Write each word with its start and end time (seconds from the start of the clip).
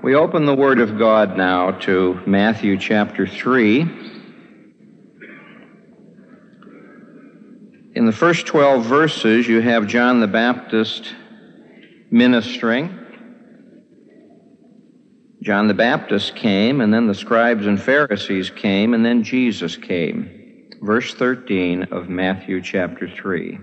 We 0.00 0.14
open 0.14 0.46
the 0.46 0.54
Word 0.54 0.78
of 0.78 0.96
God 0.96 1.36
now 1.36 1.72
to 1.72 2.20
Matthew 2.24 2.78
chapter 2.78 3.26
3. 3.26 3.80
In 7.96 8.06
the 8.06 8.12
first 8.12 8.46
12 8.46 8.84
verses, 8.84 9.48
you 9.48 9.60
have 9.60 9.88
John 9.88 10.20
the 10.20 10.28
Baptist 10.28 11.12
ministering. 12.12 12.96
John 15.42 15.66
the 15.66 15.74
Baptist 15.74 16.36
came, 16.36 16.80
and 16.80 16.94
then 16.94 17.08
the 17.08 17.14
scribes 17.14 17.66
and 17.66 17.82
Pharisees 17.82 18.50
came, 18.50 18.94
and 18.94 19.04
then 19.04 19.24
Jesus 19.24 19.76
came. 19.76 20.70
Verse 20.80 21.12
13 21.12 21.88
of 21.90 22.08
Matthew 22.08 22.62
chapter 22.62 23.10
3. 23.10 23.58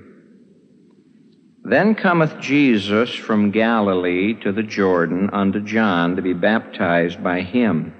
Then 1.67 1.95
cometh 1.95 2.39
Jesus 2.39 3.15
from 3.15 3.49
Galilee 3.49 4.35
to 4.41 4.51
the 4.51 4.61
Jordan 4.61 5.31
unto 5.33 5.59
John 5.59 6.15
to 6.15 6.21
be 6.21 6.33
baptized 6.33 7.23
by 7.23 7.41
him. 7.41 7.91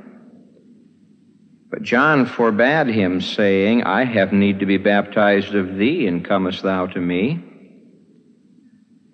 But 1.72 1.82
John 1.82 2.28
forbade 2.28 2.88
him, 2.88 3.22
saying, 3.22 3.84
I 3.84 4.04
have 4.04 4.32
need 4.32 4.60
to 4.60 4.68
be 4.68 4.78
baptized 4.78 5.56
of 5.56 5.78
thee, 5.78 6.06
and 6.06 6.24
comest 6.24 6.62
thou 6.62 6.86
to 6.86 7.02
me? 7.02 7.44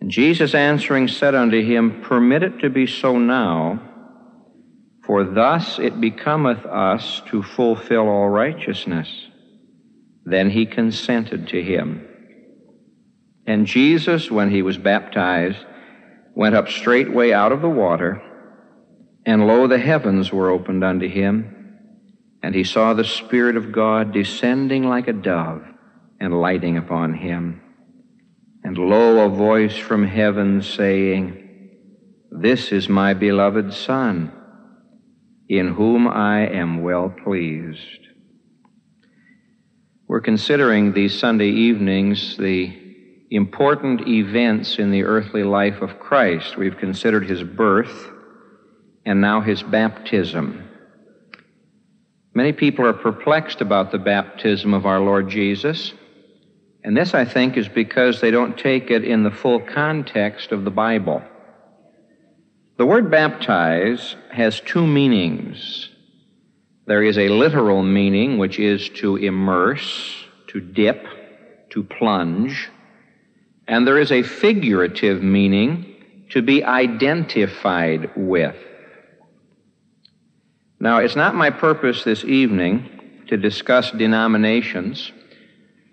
And 0.02 0.12
Jesus 0.12 0.54
answering 0.54 1.08
said 1.08 1.34
unto 1.34 1.64
him, 1.64 2.02
Permit 2.02 2.44
it 2.44 2.60
to 2.60 2.70
be 2.70 2.88
so 2.88 3.18
now, 3.18 3.80
for 5.06 5.24
thus 5.24 5.80
it 5.80 6.02
becometh 6.02 6.66
us 6.66 7.22
to 7.28 7.42
fulfill 7.42 8.10
all 8.10 8.28
righteousness. 8.28 9.28
Then 10.26 10.50
he 10.50 10.66
consented 10.66 11.48
to 11.48 11.64
him. 11.64 12.06
And 13.46 13.66
Jesus, 13.66 14.30
when 14.30 14.52
he 14.52 14.62
was 14.62 14.78
baptized, 14.78 15.66
went 16.36 16.56
up 16.56 16.70
straightway 16.70 17.32
out 17.32 17.52
of 17.52 17.62
the 17.62 17.70
water, 17.70 18.22
and 19.26 19.46
lo, 19.46 19.68
the 19.68 19.78
heavens 19.78 20.32
were 20.32 20.50
opened 20.50 20.84
unto 20.84 21.08
him, 21.08 21.78
and 22.44 22.56
he 22.56 22.64
saw 22.64 22.94
the 22.94 23.04
Spirit 23.04 23.56
of 23.56 23.72
God 23.72 24.14
descending 24.14 24.88
like 24.88 25.08
a 25.08 25.14
dove 25.14 25.64
and 26.20 26.40
lighting 26.40 26.78
upon 26.78 27.14
him. 27.14 27.62
And 28.64 28.78
lo, 28.78 29.26
a 29.26 29.30
voice 29.30 29.78
from 29.78 30.06
heaven 30.06 30.62
saying, 30.62 31.70
This 32.32 32.72
is 32.72 32.90
my 32.90 33.14
beloved 33.14 33.74
Son, 33.74 34.32
in 35.50 35.74
whom 35.74 36.08
I 36.08 36.48
am 36.48 36.82
well 36.82 37.10
pleased. 37.10 37.80
We're 40.08 40.22
considering 40.22 40.94
these 40.94 41.18
Sunday 41.18 41.50
evenings 41.50 42.38
the 42.38 42.81
important 43.32 44.08
events 44.08 44.78
in 44.78 44.92
the 44.92 45.04
earthly 45.04 45.44
life 45.44 45.82
of 45.82 46.00
Christ. 46.00 46.58
We've 46.58 46.78
considered 46.78 47.28
his 47.28 47.42
birth 47.44 48.10
and 49.06 49.22
now 49.22 49.42
his 49.42 49.64
baptism. 49.64 50.70
Many 52.34 52.52
people 52.54 52.86
are 52.86 52.94
perplexed 52.94 53.62
about 53.62 53.92
the 53.92 53.98
baptism 53.98 54.74
of 54.74 54.86
our 54.86 55.00
Lord 55.00 55.30
Jesus, 55.30 55.94
and 56.84 56.96
this, 56.98 57.14
I 57.14 57.26
think, 57.26 57.58
is 57.58 57.68
because 57.68 58.22
they 58.22 58.32
don't 58.32 58.58
take 58.58 58.90
it 58.90 59.04
in 59.04 59.24
the 59.24 59.32
full 59.32 59.60
context 59.60 60.52
of 60.52 60.64
the 60.64 60.72
Bible. 60.72 61.22
The 62.78 62.86
word 62.86 63.12
baptize 63.12 64.16
has 64.32 64.60
two 64.60 64.88
meanings. 64.88 65.90
There 66.88 67.04
is 67.04 67.18
a 67.18 67.30
literal 67.30 67.84
meaning, 67.84 68.40
which 68.40 68.58
is 68.60 68.90
to 68.96 69.18
immerse, 69.18 70.26
to 70.48 70.60
dip, 70.60 71.06
to 71.72 71.84
plunge. 71.84 72.70
And 73.72 73.88
there 73.88 74.00
is 74.00 74.12
a 74.12 74.22
figurative 74.22 75.24
meaning 75.24 75.96
to 76.32 76.42
be 76.42 76.62
identified 76.62 78.12
with. 78.18 78.58
Now, 80.78 80.98
it's 80.98 81.16
not 81.16 81.36
my 81.36 81.52
purpose 81.52 82.04
this 82.04 82.26
evening 82.26 83.24
to 83.30 83.38
discuss 83.38 83.90
denominations. 83.92 85.14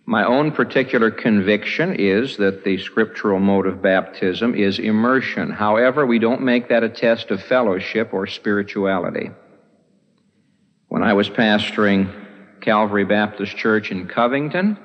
My 0.06 0.24
own 0.24 0.50
particular 0.50 1.12
conviction 1.12 1.94
is 1.94 2.36
that 2.38 2.64
the 2.64 2.78
scriptural 2.78 3.38
mode 3.38 3.68
of 3.68 3.80
baptism 3.80 4.56
is 4.56 4.80
immersion. 4.80 5.52
However, 5.52 6.04
we 6.04 6.18
don't 6.18 6.42
make 6.42 6.70
that 6.70 6.82
a 6.82 6.88
test 6.88 7.30
of 7.30 7.40
fellowship 7.44 8.12
or 8.12 8.26
spirituality. 8.26 9.30
When 10.88 11.04
I 11.04 11.12
was 11.12 11.30
pastoring 11.30 12.12
Calvary 12.60 13.04
Baptist 13.04 13.56
Church 13.56 13.92
in 13.92 14.08
Covington, 14.08 14.76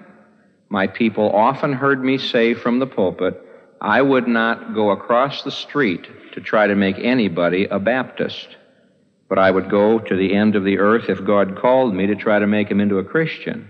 my 0.73 0.88
people 0.88 1.29
often 1.29 1.72
heard 1.72 2.03
me 2.03 2.17
say 2.17 2.56
from 2.56 2.79
the 2.79 2.88
pulpit, 2.88 3.39
I 3.79 4.01
would 4.01 4.28
not 4.28 4.73
go 4.73 4.89
across 4.89 5.44
the 5.44 5.51
street 5.51 6.07
to 6.34 6.41
try 6.41 6.66
to 6.66 6.73
make 6.73 6.97
anybody 6.97 7.66
a 7.66 7.78
Baptist, 7.78 8.47
but 9.29 9.38
I 9.38 9.51
would 9.51 9.69
go 9.69 10.00
to 10.00 10.16
the 10.16 10.34
end 10.34 10.56
of 10.56 10.63
the 10.63 10.79
earth 10.79 11.09
if 11.09 11.23
God 11.23 11.59
called 11.61 11.94
me 11.94 12.07
to 12.07 12.16
try 12.16 12.39
to 12.39 12.47
make 12.47 12.72
him 12.72 12.79
into 12.79 12.97
a 12.97 13.03
Christian. 13.03 13.69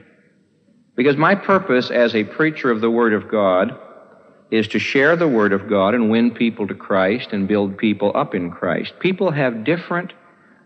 Because 0.96 1.18
my 1.18 1.36
purpose 1.36 1.92
as 1.92 2.16
a 2.16 2.24
preacher 2.24 2.72
of 2.72 2.80
the 2.80 2.90
Word 2.90 3.12
of 3.12 3.30
God 3.30 3.78
is 4.50 4.70
to 4.70 4.80
share 4.80 5.18
the 5.18 5.28
Word 5.28 5.52
of 5.52 5.68
God 5.68 5.96
and 5.96 6.10
win 6.10 6.32
people 6.32 6.70
to 6.70 6.74
Christ 6.74 7.34
and 7.34 7.50
build 7.50 7.78
people 7.78 8.14
up 8.16 8.34
in 8.34 8.50
Christ. 8.50 8.94
People 9.02 9.30
have 9.30 9.66
different 9.66 10.14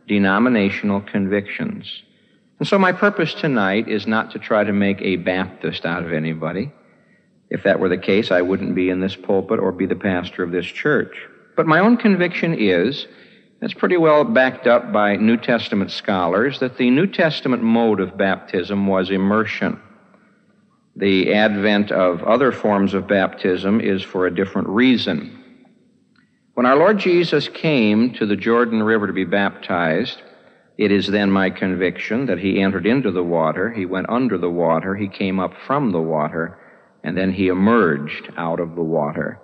denominational 0.07 1.01
convictions. 1.01 2.03
And 2.59 2.67
so 2.67 2.79
my 2.79 2.91
purpose 2.91 3.33
tonight 3.33 3.87
is 3.87 4.07
not 4.07 4.31
to 4.31 4.39
try 4.39 4.63
to 4.63 4.73
make 4.73 5.01
a 5.01 5.17
Baptist 5.17 5.85
out 5.85 6.03
of 6.03 6.11
anybody. 6.11 6.71
If 7.49 7.63
that 7.63 7.79
were 7.79 7.89
the 7.89 7.97
case, 7.97 8.31
I 8.31 8.41
wouldn't 8.41 8.75
be 8.75 8.89
in 8.89 8.99
this 8.99 9.15
pulpit 9.15 9.59
or 9.59 9.71
be 9.71 9.85
the 9.85 9.95
pastor 9.95 10.43
of 10.43 10.51
this 10.51 10.65
church. 10.65 11.15
But 11.55 11.67
my 11.67 11.79
own 11.79 11.97
conviction 11.97 12.55
is, 12.57 13.07
it's 13.61 13.73
pretty 13.73 13.97
well 13.97 14.23
backed 14.23 14.67
up 14.67 14.91
by 14.91 15.15
New 15.15 15.37
Testament 15.37 15.91
scholars, 15.91 16.59
that 16.59 16.77
the 16.77 16.89
New 16.89 17.07
Testament 17.07 17.63
mode 17.63 17.99
of 17.99 18.17
baptism 18.17 18.87
was 18.87 19.09
immersion. 19.09 19.79
The 20.95 21.33
advent 21.33 21.91
of 21.91 22.23
other 22.23 22.51
forms 22.51 22.95
of 22.95 23.07
baptism 23.07 23.81
is 23.81 24.01
for 24.01 24.25
a 24.25 24.33
different 24.33 24.67
reason. 24.67 25.43
When 26.55 26.65
our 26.65 26.75
Lord 26.75 26.97
Jesus 26.97 27.47
came 27.47 28.13
to 28.13 28.25
the 28.25 28.35
Jordan 28.35 28.81
River 28.81 29.05
to 29.05 29.13
be 29.13 29.25
baptized, 29.25 30.23
it 30.77 30.91
is 30.91 31.07
then 31.07 31.31
my 31.31 31.49
conviction 31.49 32.27
that 32.27 32.39
he 32.39 32.61
entered 32.61 32.85
into 32.85 33.11
the 33.11 33.23
water, 33.23 33.71
he 33.71 33.85
went 33.85 34.09
under 34.09 34.37
the 34.37 34.49
water, 34.49 34.95
he 34.95 35.07
came 35.07 35.39
up 35.39 35.53
from 35.65 35.91
the 35.91 36.01
water, 36.01 36.57
and 37.03 37.17
then 37.17 37.31
he 37.31 37.47
emerged 37.47 38.31
out 38.37 38.59
of 38.59 38.75
the 38.75 38.83
water. 38.83 39.39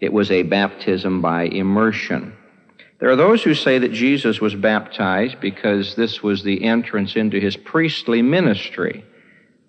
It 0.00 0.12
was 0.12 0.30
a 0.30 0.42
baptism 0.42 1.20
by 1.20 1.44
immersion. 1.44 2.36
There 2.98 3.10
are 3.10 3.16
those 3.16 3.42
who 3.42 3.54
say 3.54 3.78
that 3.78 3.92
Jesus 3.92 4.40
was 4.40 4.54
baptized 4.54 5.40
because 5.40 5.96
this 5.96 6.22
was 6.22 6.42
the 6.42 6.64
entrance 6.64 7.16
into 7.16 7.40
his 7.40 7.56
priestly 7.56 8.22
ministry. 8.22 9.04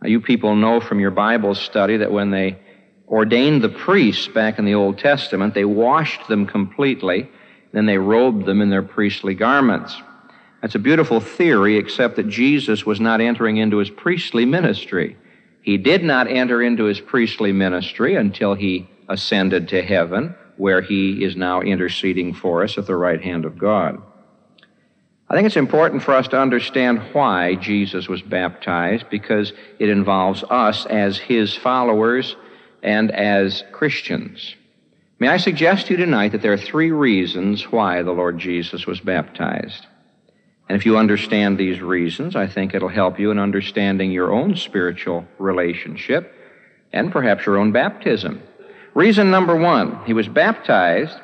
Now, 0.02 0.10
you 0.10 0.22
people 0.22 0.56
know 0.56 0.80
from 0.80 1.00
your 1.00 1.12
Bible 1.12 1.56
study 1.56 1.98
that 1.98 2.12
when 2.12 2.32
they 2.32 2.60
ordained 3.08 3.64
the 3.64 3.70
priests 3.70 4.28
back 4.28 4.60
in 4.60 4.66
the 4.66 4.76
Old 4.76 5.00
Testament, 5.00 5.54
they 5.54 5.66
washed 5.66 6.28
them 6.28 6.46
completely, 6.46 7.30
then 7.72 7.86
they 7.86 7.98
robed 7.98 8.46
them 8.46 8.62
in 8.62 8.70
their 8.70 8.84
priestly 8.84 9.34
garments. 9.34 10.00
That's 10.62 10.76
a 10.76 10.80
beautiful 10.80 11.20
theory, 11.20 11.78
except 11.78 12.16
that 12.16 12.30
Jesus 12.30 12.86
was 12.86 13.00
not 13.00 13.22
entering 13.22 13.58
into 13.58 13.78
his 13.78 13.90
priestly 13.90 14.46
ministry. 14.46 15.18
He 15.62 15.78
did 15.78 16.04
not 16.04 16.28
enter 16.28 16.62
into 16.62 16.86
his 16.86 17.00
priestly 17.00 17.52
ministry 17.52 18.16
until 18.16 18.56
he 18.56 18.90
ascended 19.08 19.68
to 19.70 19.84
heaven, 19.84 20.36
where 20.58 20.82
he 20.82 21.24
is 21.24 21.36
now 21.36 21.62
interceding 21.62 22.34
for 22.34 22.64
us 22.64 22.78
at 22.78 22.88
the 22.88 22.96
right 22.96 23.22
hand 23.22 23.46
of 23.46 23.58
God. 23.58 24.02
I 25.30 25.36
think 25.36 25.46
it's 25.46 25.58
important 25.58 26.04
for 26.04 26.14
us 26.14 26.30
to 26.30 26.40
understand 26.40 27.00
why 27.12 27.56
Jesus 27.56 28.08
was 28.08 28.22
baptized 28.22 29.10
because 29.10 29.52
it 29.78 29.90
involves 29.90 30.44
us 30.50 30.86
as 30.86 31.18
his 31.18 31.54
followers 31.54 32.36
and 32.82 33.12
as 33.12 33.64
Christians. 33.74 34.56
May 35.20 35.28
I 35.28 35.38
suggest 35.38 35.88
to 35.88 35.94
you 35.94 35.98
tonight 35.98 36.32
that 36.32 36.42
there 36.42 36.54
are 36.54 36.58
three 36.58 36.92
reasons 36.92 37.72
why 37.72 38.04
the 38.04 38.12
Lord 38.12 38.40
Jesus 38.40 38.88
was 38.88 39.02
baptized. 39.02 39.86
And 40.70 40.78
if 40.78 40.86
you 40.86 40.98
understand 40.98 41.58
these 41.58 41.82
reasons, 41.82 42.36
I 42.36 42.48
think 42.48 42.74
it'll 42.74 42.90
help 42.90 43.20
you 43.20 43.32
in 43.32 43.40
understanding 43.40 44.12
your 44.12 44.34
own 44.34 44.56
spiritual 44.56 45.26
relationship 45.40 46.34
and 46.92 47.12
perhaps 47.12 47.46
your 47.46 47.58
own 47.58 47.72
baptism. 47.72 48.42
Reason 48.94 49.32
number 49.32 49.56
one, 49.56 50.04
he 50.06 50.14
was 50.14 50.28
baptized 50.28 51.18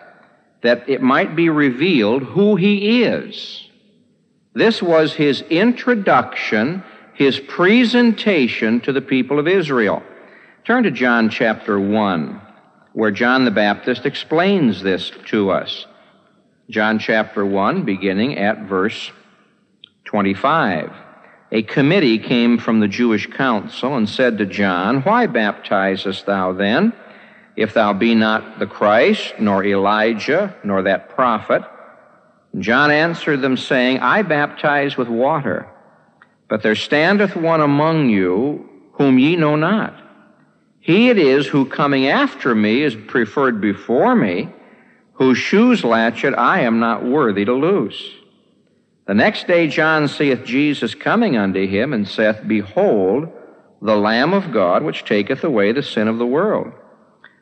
that 0.61 0.87
it 0.87 1.01
might 1.01 1.35
be 1.35 1.49
revealed 1.49 2.23
who 2.23 2.55
he 2.55 3.03
is. 3.03 3.67
This 4.53 4.81
was 4.81 5.13
his 5.13 5.41
introduction, 5.41 6.83
his 7.15 7.39
presentation 7.39 8.79
to 8.81 8.93
the 8.93 9.01
people 9.01 9.39
of 9.39 9.47
Israel. 9.47 10.03
Turn 10.63 10.83
to 10.83 10.91
John 10.91 11.29
chapter 11.29 11.79
1, 11.79 12.41
where 12.93 13.11
John 13.11 13.43
the 13.43 13.51
Baptist 13.51 14.05
explains 14.05 14.81
this 14.81 15.11
to 15.25 15.49
us. 15.49 15.85
John 16.69 16.99
chapter 16.99 17.45
1, 17.45 17.83
beginning 17.83 18.37
at 18.37 18.61
verse 18.61 19.11
25. 20.05 20.91
A 21.51 21.61
committee 21.63 22.17
came 22.17 22.57
from 22.57 22.79
the 22.79 22.87
Jewish 22.87 23.27
council 23.27 23.95
and 23.95 24.09
said 24.09 24.37
to 24.39 24.45
John, 24.45 25.01
Why 25.01 25.27
baptizest 25.27 26.25
thou 26.25 26.51
then, 26.51 26.93
if 27.55 27.73
thou 27.73 27.93
be 27.93 28.15
not 28.15 28.57
the 28.57 28.65
Christ, 28.65 29.35
nor 29.39 29.63
Elijah, 29.63 30.55
nor 30.63 30.81
that 30.81 31.09
prophet? 31.09 31.63
John 32.57 32.91
answered 32.91 33.41
them, 33.41 33.57
saying, 33.57 33.99
I 33.99 34.23
baptize 34.23 34.97
with 34.97 35.07
water, 35.07 35.67
but 36.49 36.63
there 36.63 36.75
standeth 36.75 37.35
one 37.35 37.61
among 37.61 38.09
you 38.09 38.69
whom 38.93 39.19
ye 39.19 39.35
know 39.35 39.55
not. 39.55 39.99
He 40.79 41.09
it 41.09 41.17
is 41.17 41.47
who 41.47 41.65
coming 41.65 42.07
after 42.07 42.53
me 42.53 42.81
is 42.81 42.95
preferred 42.95 43.61
before 43.61 44.15
me, 44.15 44.49
whose 45.13 45.37
shoes 45.37 45.83
latchet 45.83 46.37
I 46.37 46.61
am 46.61 46.79
not 46.79 47.05
worthy 47.05 47.45
to 47.45 47.53
loose. 47.53 48.01
The 49.05 49.13
next 49.13 49.47
day 49.47 49.67
John 49.67 50.07
seeth 50.07 50.45
Jesus 50.45 50.95
coming 50.95 51.35
unto 51.35 51.67
him, 51.67 51.91
and 51.91 52.07
saith, 52.07 52.41
Behold, 52.47 53.29
the 53.81 53.97
Lamb 53.97 54.33
of 54.33 54.51
God, 54.51 54.83
which 54.83 55.03
taketh 55.03 55.43
away 55.43 55.73
the 55.73 55.83
sin 55.83 56.07
of 56.07 56.17
the 56.17 56.25
world. 56.25 56.71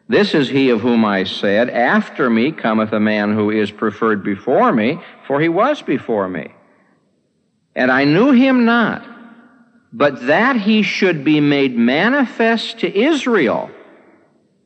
This 0.09 0.33
is 0.33 0.49
he 0.49 0.71
of 0.71 0.81
whom 0.81 1.05
I 1.05 1.23
said, 1.23 1.69
After 1.69 2.29
me 2.29 2.51
cometh 2.51 2.91
a 2.91 2.99
man 2.99 3.33
who 3.33 3.51
is 3.51 3.71
preferred 3.71 4.23
before 4.23 4.71
me, 4.73 4.99
for 5.27 5.39
he 5.39 5.49
was 5.49 5.81
before 5.81 6.27
me. 6.27 6.51
And 7.75 7.91
I 7.91 8.05
knew 8.05 8.31
him 8.31 8.65
not, 8.65 9.05
but 9.93 10.25
that 10.27 10.57
he 10.57 10.81
should 10.81 11.23
be 11.23 11.39
made 11.39 11.77
manifest 11.77 12.79
to 12.79 12.93
Israel. 12.93 13.69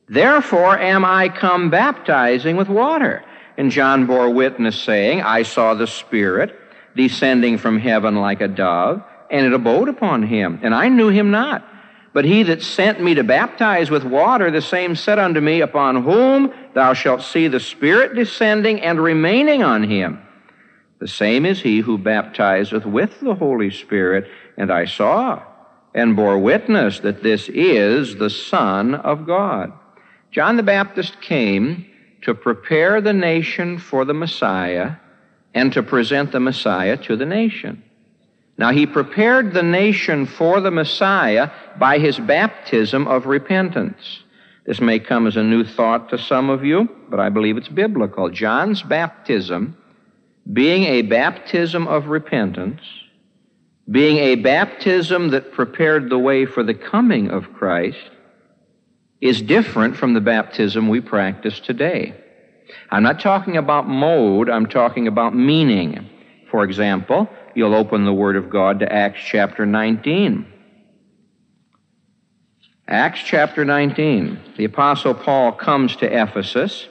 Therefore 0.08 0.78
am 0.78 1.04
I 1.04 1.28
come 1.28 1.68
baptizing 1.68 2.56
with 2.56 2.68
water. 2.68 3.22
And 3.58 3.70
John 3.70 4.06
bore 4.06 4.30
witness, 4.30 4.80
saying, 4.80 5.22
I 5.22 5.42
saw 5.42 5.74
the 5.74 5.86
Spirit 5.86 6.58
descending 6.96 7.58
from 7.58 7.78
heaven 7.78 8.16
like 8.16 8.40
a 8.40 8.48
dove, 8.48 9.02
and 9.30 9.46
it 9.46 9.52
abode 9.52 9.88
upon 9.88 10.22
him, 10.22 10.60
and 10.62 10.74
I 10.74 10.88
knew 10.88 11.08
him 11.08 11.30
not. 11.30 11.64
But 12.12 12.24
he 12.24 12.44
that 12.44 12.62
sent 12.62 13.02
me 13.02 13.14
to 13.16 13.24
baptize 13.24 13.90
with 13.90 14.02
water, 14.02 14.50
the 14.50 14.62
same 14.62 14.96
said 14.96 15.18
unto 15.18 15.40
me, 15.40 15.60
Upon 15.60 16.02
whom 16.02 16.50
thou 16.72 16.94
shalt 16.94 17.20
see 17.20 17.46
the 17.46 17.60
Spirit 17.60 18.14
descending 18.14 18.80
and 18.80 18.98
remaining 18.98 19.62
on 19.62 19.82
him. 19.82 20.22
The 20.98 21.08
same 21.08 21.44
is 21.44 21.60
he 21.60 21.80
who 21.80 21.98
baptizeth 21.98 22.86
with 22.86 23.20
the 23.20 23.34
Holy 23.34 23.70
Spirit. 23.70 24.30
And 24.56 24.72
I 24.72 24.86
saw 24.86 25.42
and 25.94 26.16
bore 26.16 26.38
witness 26.38 27.00
that 27.00 27.22
this 27.22 27.50
is 27.50 28.16
the 28.16 28.30
Son 28.30 28.94
of 28.94 29.26
God. 29.26 29.72
John 30.30 30.56
the 30.56 30.62
Baptist 30.62 31.20
came 31.20 31.86
to 32.22 32.34
prepare 32.34 33.02
the 33.02 33.12
nation 33.12 33.78
for 33.78 34.06
the 34.06 34.14
Messiah 34.14 34.96
and 35.56 35.72
to 35.72 35.82
present 35.82 36.32
the 36.32 36.38
Messiah 36.38 36.98
to 36.98 37.16
the 37.16 37.24
nation. 37.24 37.82
Now, 38.58 38.72
he 38.72 38.86
prepared 38.86 39.54
the 39.54 39.62
nation 39.62 40.26
for 40.26 40.60
the 40.60 40.70
Messiah 40.70 41.50
by 41.78 41.98
his 41.98 42.18
baptism 42.18 43.08
of 43.08 43.24
repentance. 43.24 44.22
This 44.66 44.82
may 44.82 44.98
come 44.98 45.26
as 45.26 45.36
a 45.36 45.42
new 45.42 45.64
thought 45.64 46.10
to 46.10 46.18
some 46.18 46.50
of 46.50 46.62
you, 46.62 46.90
but 47.08 47.20
I 47.20 47.30
believe 47.30 47.56
it's 47.56 47.68
biblical. 47.68 48.28
John's 48.28 48.82
baptism, 48.82 49.78
being 50.52 50.84
a 50.84 51.02
baptism 51.02 51.88
of 51.88 52.08
repentance, 52.08 52.82
being 53.90 54.18
a 54.18 54.34
baptism 54.34 55.30
that 55.30 55.52
prepared 55.52 56.10
the 56.10 56.18
way 56.18 56.44
for 56.44 56.64
the 56.64 56.74
coming 56.74 57.30
of 57.30 57.54
Christ, 57.54 58.10
is 59.22 59.40
different 59.40 59.96
from 59.96 60.12
the 60.12 60.20
baptism 60.20 60.88
we 60.88 61.00
practice 61.00 61.60
today. 61.60 62.14
I'm 62.90 63.02
not 63.02 63.20
talking 63.20 63.56
about 63.56 63.88
mode, 63.88 64.48
I'm 64.48 64.66
talking 64.66 65.08
about 65.08 65.34
meaning. 65.34 66.08
For 66.50 66.64
example, 66.64 67.28
you'll 67.54 67.74
open 67.74 68.04
the 68.04 68.12
Word 68.12 68.36
of 68.36 68.48
God 68.48 68.80
to 68.80 68.92
Acts 68.92 69.20
chapter 69.24 69.66
19. 69.66 70.52
Acts 72.88 73.20
chapter 73.24 73.64
19. 73.64 74.54
The 74.56 74.64
Apostle 74.64 75.14
Paul 75.14 75.52
comes 75.52 75.96
to 75.96 76.06
Ephesus 76.06 76.88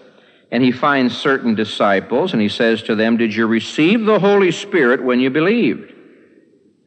and 0.52 0.62
he 0.62 0.72
finds 0.72 1.18
certain 1.18 1.56
disciples 1.56 2.34
and 2.34 2.42
he 2.42 2.50
says 2.50 2.84
to 2.84 2.96
them, 2.96 3.16
Did 3.16 3.34
you 3.34 3.48
receive 3.48 4.06
the 4.06 4.20
Holy 4.20 4.52
Spirit 4.52 5.04
when 5.04 5.22
you 5.22 5.30
believed? 5.30 5.94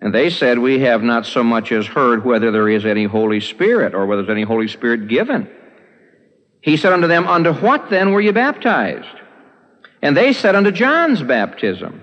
And 0.01 0.15
they 0.15 0.31
said, 0.31 0.59
We 0.59 0.81
have 0.81 1.03
not 1.03 1.27
so 1.27 1.43
much 1.43 1.73
as 1.73 1.87
heard 1.87 2.25
whether 2.25 2.51
there 2.51 2.69
is 2.69 2.85
any 2.85 3.05
Holy 3.05 3.41
Spirit 3.41 3.95
or 3.95 4.07
whether 4.07 4.23
there's 4.23 4.37
any 4.37 4.45
Holy 4.45 4.69
Spirit 4.69 5.09
given. 5.09 5.49
He 6.69 6.77
said 6.77 6.93
unto 6.93 7.07
them, 7.07 7.27
Unto 7.27 7.55
what 7.55 7.89
then 7.89 8.13
were 8.13 8.21
you 8.21 8.35
baptized? 8.35 9.09
And 10.03 10.15
they 10.15 10.35
said, 10.35 10.55
Unto 10.55 10.71
John's 10.71 11.23
baptism. 11.23 12.03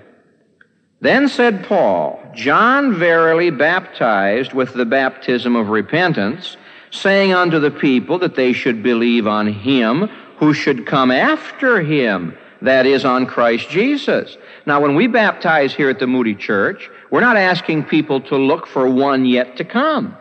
Then 1.01 1.29
said 1.29 1.65
Paul, 1.65 2.19
John 2.33 2.95
verily 2.95 3.51
baptized 3.51 4.53
with 4.53 4.73
the 4.73 4.85
baptism 4.85 5.56
of 5.56 5.69
repentance, 5.69 6.57
saying 6.89 7.31
unto 7.31 7.59
the 7.59 7.69
people 7.69 8.17
that 8.19 8.35
they 8.35 8.53
should 8.53 8.81
believe 8.81 9.27
on 9.27 9.45
him 9.45 10.09
who 10.38 10.51
should 10.51 10.88
come 10.88 11.12
after 11.12 11.83
him, 11.83 12.35
that 12.63 12.88
is, 12.88 13.06
on 13.06 13.27
Christ 13.27 13.69
Jesus. 13.69 14.35
Now, 14.65 14.81
when 14.81 14.95
we 14.95 15.06
baptize 15.06 15.75
here 15.75 15.91
at 15.91 16.00
the 16.00 16.07
Moody 16.07 16.33
Church, 16.33 16.89
we're 17.12 17.19
not 17.19 17.38
asking 17.38 17.83
people 17.83 18.19
to 18.21 18.35
look 18.35 18.65
for 18.65 18.89
one 18.89 19.25
yet 19.25 19.57
to 19.57 19.63
come, 19.63 20.17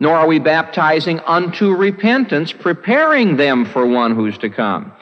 nor 0.00 0.16
are 0.16 0.26
we 0.26 0.38
baptizing 0.38 1.20
unto 1.20 1.74
repentance, 1.74 2.52
preparing 2.52 3.36
them 3.36 3.66
for 3.66 3.86
one 3.86 4.14
who's 4.14 4.38
to 4.38 4.48
come. 4.48 4.92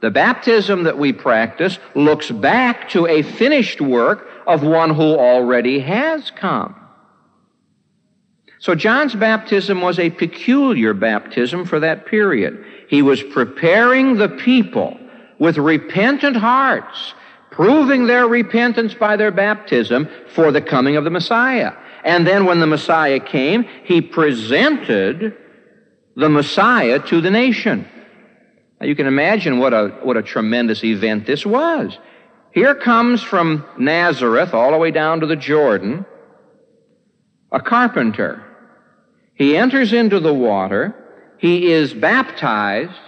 The 0.00 0.10
baptism 0.10 0.84
that 0.84 0.98
we 0.98 1.12
practice 1.12 1.78
looks 1.94 2.30
back 2.30 2.90
to 2.90 3.06
a 3.06 3.22
finished 3.22 3.80
work 3.80 4.28
of 4.46 4.62
one 4.62 4.90
who 4.90 5.16
already 5.16 5.80
has 5.80 6.30
come. 6.32 6.74
So 8.60 8.74
John's 8.74 9.14
baptism 9.14 9.80
was 9.80 10.00
a 10.00 10.10
peculiar 10.10 10.92
baptism 10.92 11.64
for 11.64 11.80
that 11.80 12.06
period. 12.06 12.64
He 12.88 13.02
was 13.02 13.22
preparing 13.22 14.16
the 14.16 14.28
people 14.28 14.98
with 15.38 15.58
repentant 15.58 16.36
hearts, 16.36 17.14
proving 17.52 18.06
their 18.06 18.26
repentance 18.26 18.94
by 18.94 19.16
their 19.16 19.30
baptism 19.30 20.08
for 20.34 20.50
the 20.50 20.60
coming 20.60 20.96
of 20.96 21.04
the 21.04 21.10
Messiah. 21.10 21.72
And 22.04 22.26
then 22.26 22.44
when 22.44 22.60
the 22.60 22.66
Messiah 22.66 23.20
came, 23.20 23.64
he 23.84 24.00
presented 24.00 25.36
the 26.16 26.28
Messiah 26.28 26.98
to 27.06 27.20
the 27.20 27.30
nation. 27.30 27.86
Now 28.80 28.86
you 28.86 28.94
can 28.94 29.06
imagine 29.06 29.58
what 29.58 29.74
a, 29.74 29.88
what 30.02 30.16
a 30.16 30.22
tremendous 30.22 30.84
event 30.84 31.26
this 31.26 31.44
was. 31.44 31.98
Here 32.52 32.74
comes 32.74 33.22
from 33.22 33.64
Nazareth 33.78 34.54
all 34.54 34.72
the 34.72 34.78
way 34.78 34.90
down 34.90 35.20
to 35.20 35.26
the 35.26 35.36
Jordan 35.36 36.06
a 37.50 37.60
carpenter. 37.60 38.44
He 39.34 39.56
enters 39.56 39.92
into 39.92 40.20
the 40.20 40.34
water. 40.34 40.94
He 41.38 41.72
is 41.72 41.94
baptized. 41.94 42.98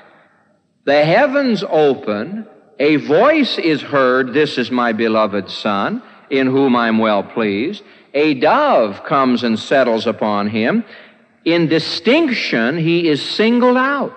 The 0.85 1.05
heavens 1.05 1.63
open. 1.69 2.47
A 2.79 2.97
voice 2.97 3.59
is 3.59 3.83
heard, 3.83 4.33
This 4.33 4.57
is 4.57 4.71
my 4.71 4.93
beloved 4.93 5.51
Son, 5.51 6.03
in 6.31 6.47
whom 6.47 6.75
I'm 6.77 6.99
well 6.99 7.23
pleased. 7.23 7.83
A 8.15 8.35
dove 8.35 9.05
comes 9.05 9.45
and 9.45 9.59
settles 9.59 10.07
upon 10.07 10.49
him. 10.49 10.85
In 11.45 11.69
distinction, 11.69 12.77
he 12.77 13.09
is 13.09 13.23
singled 13.23 13.77
out. 13.77 14.17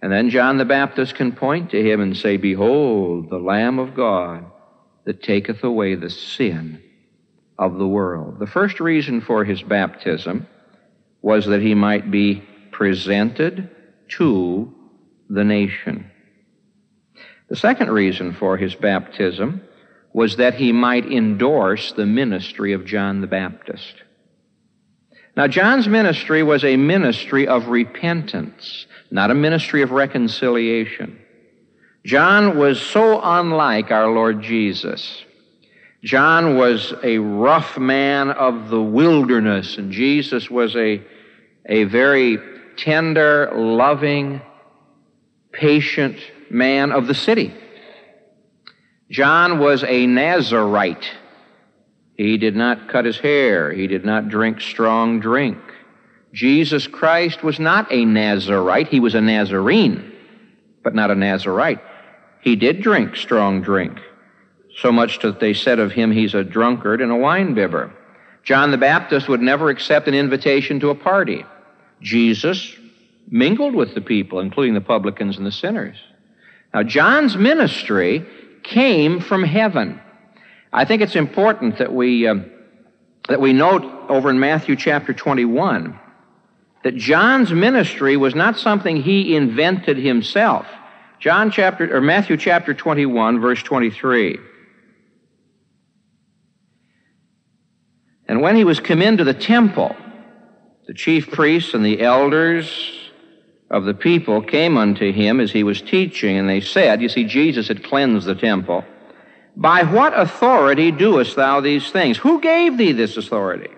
And 0.00 0.12
then 0.12 0.30
John 0.30 0.58
the 0.58 0.64
Baptist 0.64 1.14
can 1.14 1.32
point 1.32 1.70
to 1.70 1.82
him 1.82 2.00
and 2.00 2.16
say, 2.16 2.36
Behold, 2.36 3.30
the 3.30 3.38
Lamb 3.38 3.78
of 3.78 3.94
God 3.94 4.44
that 5.04 5.22
taketh 5.22 5.62
away 5.62 5.94
the 5.94 6.10
sin 6.10 6.82
of 7.58 7.78
the 7.78 7.86
world. 7.86 8.38
The 8.38 8.46
first 8.46 8.80
reason 8.80 9.20
for 9.20 9.44
his 9.44 9.62
baptism 9.62 10.46
was 11.22 11.46
that 11.46 11.62
he 11.62 11.74
might 11.74 12.10
be 12.10 12.42
presented 12.72 13.70
to 14.08 14.74
the 15.28 15.44
nation. 15.44 16.10
The 17.48 17.56
second 17.56 17.90
reason 17.90 18.32
for 18.32 18.56
his 18.56 18.74
baptism 18.74 19.62
was 20.12 20.36
that 20.36 20.54
he 20.54 20.72
might 20.72 21.10
endorse 21.10 21.92
the 21.92 22.06
ministry 22.06 22.72
of 22.72 22.84
John 22.84 23.20
the 23.20 23.26
Baptist. 23.26 23.94
Now, 25.36 25.46
John's 25.46 25.88
ministry 25.88 26.42
was 26.42 26.62
a 26.64 26.76
ministry 26.76 27.48
of 27.48 27.68
repentance 27.68 28.86
not 29.12 29.30
a 29.30 29.34
ministry 29.34 29.82
of 29.82 29.90
reconciliation. 29.90 31.18
John 32.04 32.56
was 32.58 32.80
so 32.80 33.20
unlike 33.22 33.90
our 33.90 34.10
Lord 34.10 34.42
Jesus. 34.42 35.22
John 36.02 36.56
was 36.56 36.94
a 37.04 37.18
rough 37.18 37.78
man 37.78 38.30
of 38.30 38.70
the 38.70 38.82
wilderness, 38.82 39.76
and 39.76 39.92
Jesus 39.92 40.50
was 40.50 40.74
a, 40.74 41.02
a 41.66 41.84
very 41.84 42.38
tender, 42.76 43.52
loving, 43.54 44.40
patient 45.52 46.16
man 46.50 46.90
of 46.90 47.06
the 47.06 47.14
city. 47.14 47.54
John 49.12 49.58
was 49.58 49.84
a 49.84 50.06
Nazarite. 50.06 51.04
He 52.16 52.38
did 52.38 52.56
not 52.56 52.88
cut 52.88 53.04
his 53.04 53.18
hair. 53.18 53.70
He 53.70 53.86
did 53.86 54.06
not 54.06 54.30
drink 54.30 54.62
strong 54.62 55.20
drink. 55.20 55.58
Jesus 56.32 56.86
Christ 56.86 57.42
was 57.42 57.60
not 57.60 57.92
a 57.92 58.06
Nazarite. 58.06 58.88
He 58.88 59.00
was 59.00 59.14
a 59.14 59.20
Nazarene, 59.20 60.12
but 60.82 60.94
not 60.94 61.10
a 61.10 61.14
Nazarite. 61.14 61.80
He 62.40 62.56
did 62.56 62.80
drink 62.80 63.16
strong 63.16 63.60
drink, 63.60 63.98
so 64.78 64.90
much 64.90 65.18
that 65.20 65.40
they 65.40 65.52
said 65.52 65.78
of 65.78 65.92
him 65.92 66.10
he's 66.10 66.34
a 66.34 66.42
drunkard 66.42 67.02
and 67.02 67.12
a 67.12 67.16
winebibber. 67.16 67.92
John 68.44 68.70
the 68.70 68.78
Baptist 68.78 69.28
would 69.28 69.42
never 69.42 69.68
accept 69.68 70.08
an 70.08 70.14
invitation 70.14 70.80
to 70.80 70.88
a 70.88 70.94
party. 70.94 71.44
Jesus 72.00 72.74
mingled 73.28 73.74
with 73.74 73.94
the 73.94 74.00
people, 74.00 74.40
including 74.40 74.72
the 74.72 74.80
publicans 74.80 75.36
and 75.36 75.44
the 75.44 75.52
sinners. 75.52 75.98
Now, 76.72 76.82
John's 76.82 77.36
ministry 77.36 78.26
came 78.62 79.20
from 79.20 79.42
heaven. 79.42 80.00
I 80.72 80.84
think 80.84 81.02
it's 81.02 81.16
important 81.16 81.78
that 81.78 81.92
we, 81.92 82.26
uh, 82.26 82.36
that 83.28 83.40
we 83.40 83.52
note 83.52 83.84
over 84.08 84.30
in 84.30 84.38
Matthew 84.38 84.76
chapter 84.76 85.12
21 85.12 85.98
that 86.82 86.96
John's 86.96 87.52
ministry 87.52 88.16
was 88.16 88.34
not 88.34 88.58
something 88.58 89.02
he 89.02 89.36
invented 89.36 89.96
himself. 89.96 90.66
John 91.20 91.50
chapter 91.50 91.96
or 91.96 92.00
Matthew 92.00 92.36
chapter 92.36 92.74
21 92.74 93.40
verse 93.40 93.62
23. 93.62 94.38
And 98.26 98.40
when 98.40 98.56
he 98.56 98.64
was 98.64 98.80
come 98.80 99.02
into 99.02 99.24
the 99.24 99.34
temple, 99.34 99.94
the 100.86 100.94
chief 100.94 101.30
priests 101.30 101.74
and 101.74 101.84
the 101.84 102.00
elders 102.00 103.01
of 103.72 103.84
the 103.84 103.94
people 103.94 104.42
came 104.42 104.76
unto 104.76 105.10
him 105.12 105.40
as 105.40 105.50
he 105.50 105.64
was 105.64 105.80
teaching, 105.80 106.36
and 106.36 106.48
they 106.48 106.60
said, 106.60 107.00
You 107.00 107.08
see, 107.08 107.24
Jesus 107.24 107.68
had 107.68 107.82
cleansed 107.82 108.26
the 108.26 108.34
temple. 108.34 108.84
By 109.56 109.82
what 109.82 110.18
authority 110.18 110.92
doest 110.92 111.36
thou 111.36 111.60
these 111.60 111.90
things? 111.90 112.18
Who 112.18 112.40
gave 112.40 112.76
thee 112.76 112.92
this 112.92 113.16
authority? 113.16 113.70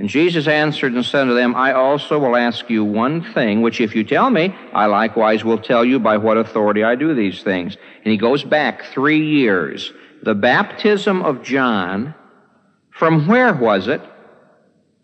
And 0.00 0.08
Jesus 0.08 0.46
answered 0.46 0.92
and 0.92 1.04
said 1.04 1.22
unto 1.22 1.34
them, 1.34 1.54
I 1.54 1.72
also 1.72 2.18
will 2.18 2.36
ask 2.36 2.68
you 2.68 2.84
one 2.84 3.22
thing, 3.32 3.62
which 3.62 3.80
if 3.80 3.94
you 3.94 4.04
tell 4.04 4.28
me, 4.28 4.54
I 4.72 4.86
likewise 4.86 5.44
will 5.44 5.58
tell 5.58 5.84
you 5.84 5.98
by 5.98 6.16
what 6.18 6.36
authority 6.36 6.84
I 6.84 6.94
do 6.96 7.14
these 7.14 7.42
things. 7.42 7.76
And 8.04 8.12
he 8.12 8.16
goes 8.16 8.44
back 8.44 8.86
three 8.86 9.24
years. 9.24 9.92
The 10.22 10.36
baptism 10.36 11.22
of 11.22 11.42
John, 11.42 12.14
from 12.90 13.26
where 13.26 13.52
was 13.52 13.88
it? 13.88 14.00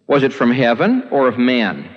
Was 0.07 0.23
it 0.23 0.33
from 0.33 0.53
heaven 0.53 1.09
or 1.11 1.29
of 1.29 1.39
men? 1.39 1.89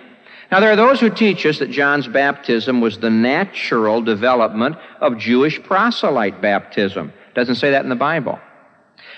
Now, 0.52 0.62
there 0.62 0.72
are 0.72 0.78
those 0.78 1.00
who 1.00 1.10
teach 1.10 1.46
us 1.46 1.60
that 1.60 1.72
John's 1.72 2.08
baptism 2.08 2.80
was 2.80 2.98
the 2.98 3.10
natural 3.10 4.02
development 4.02 4.78
of 5.02 5.18
Jewish 5.18 5.62
proselyte 5.62 6.42
baptism. 6.42 7.12
Doesn't 7.36 7.56
say 7.56 7.72
that 7.72 7.84
in 7.84 7.90
the 7.90 7.96
Bible. 7.96 8.40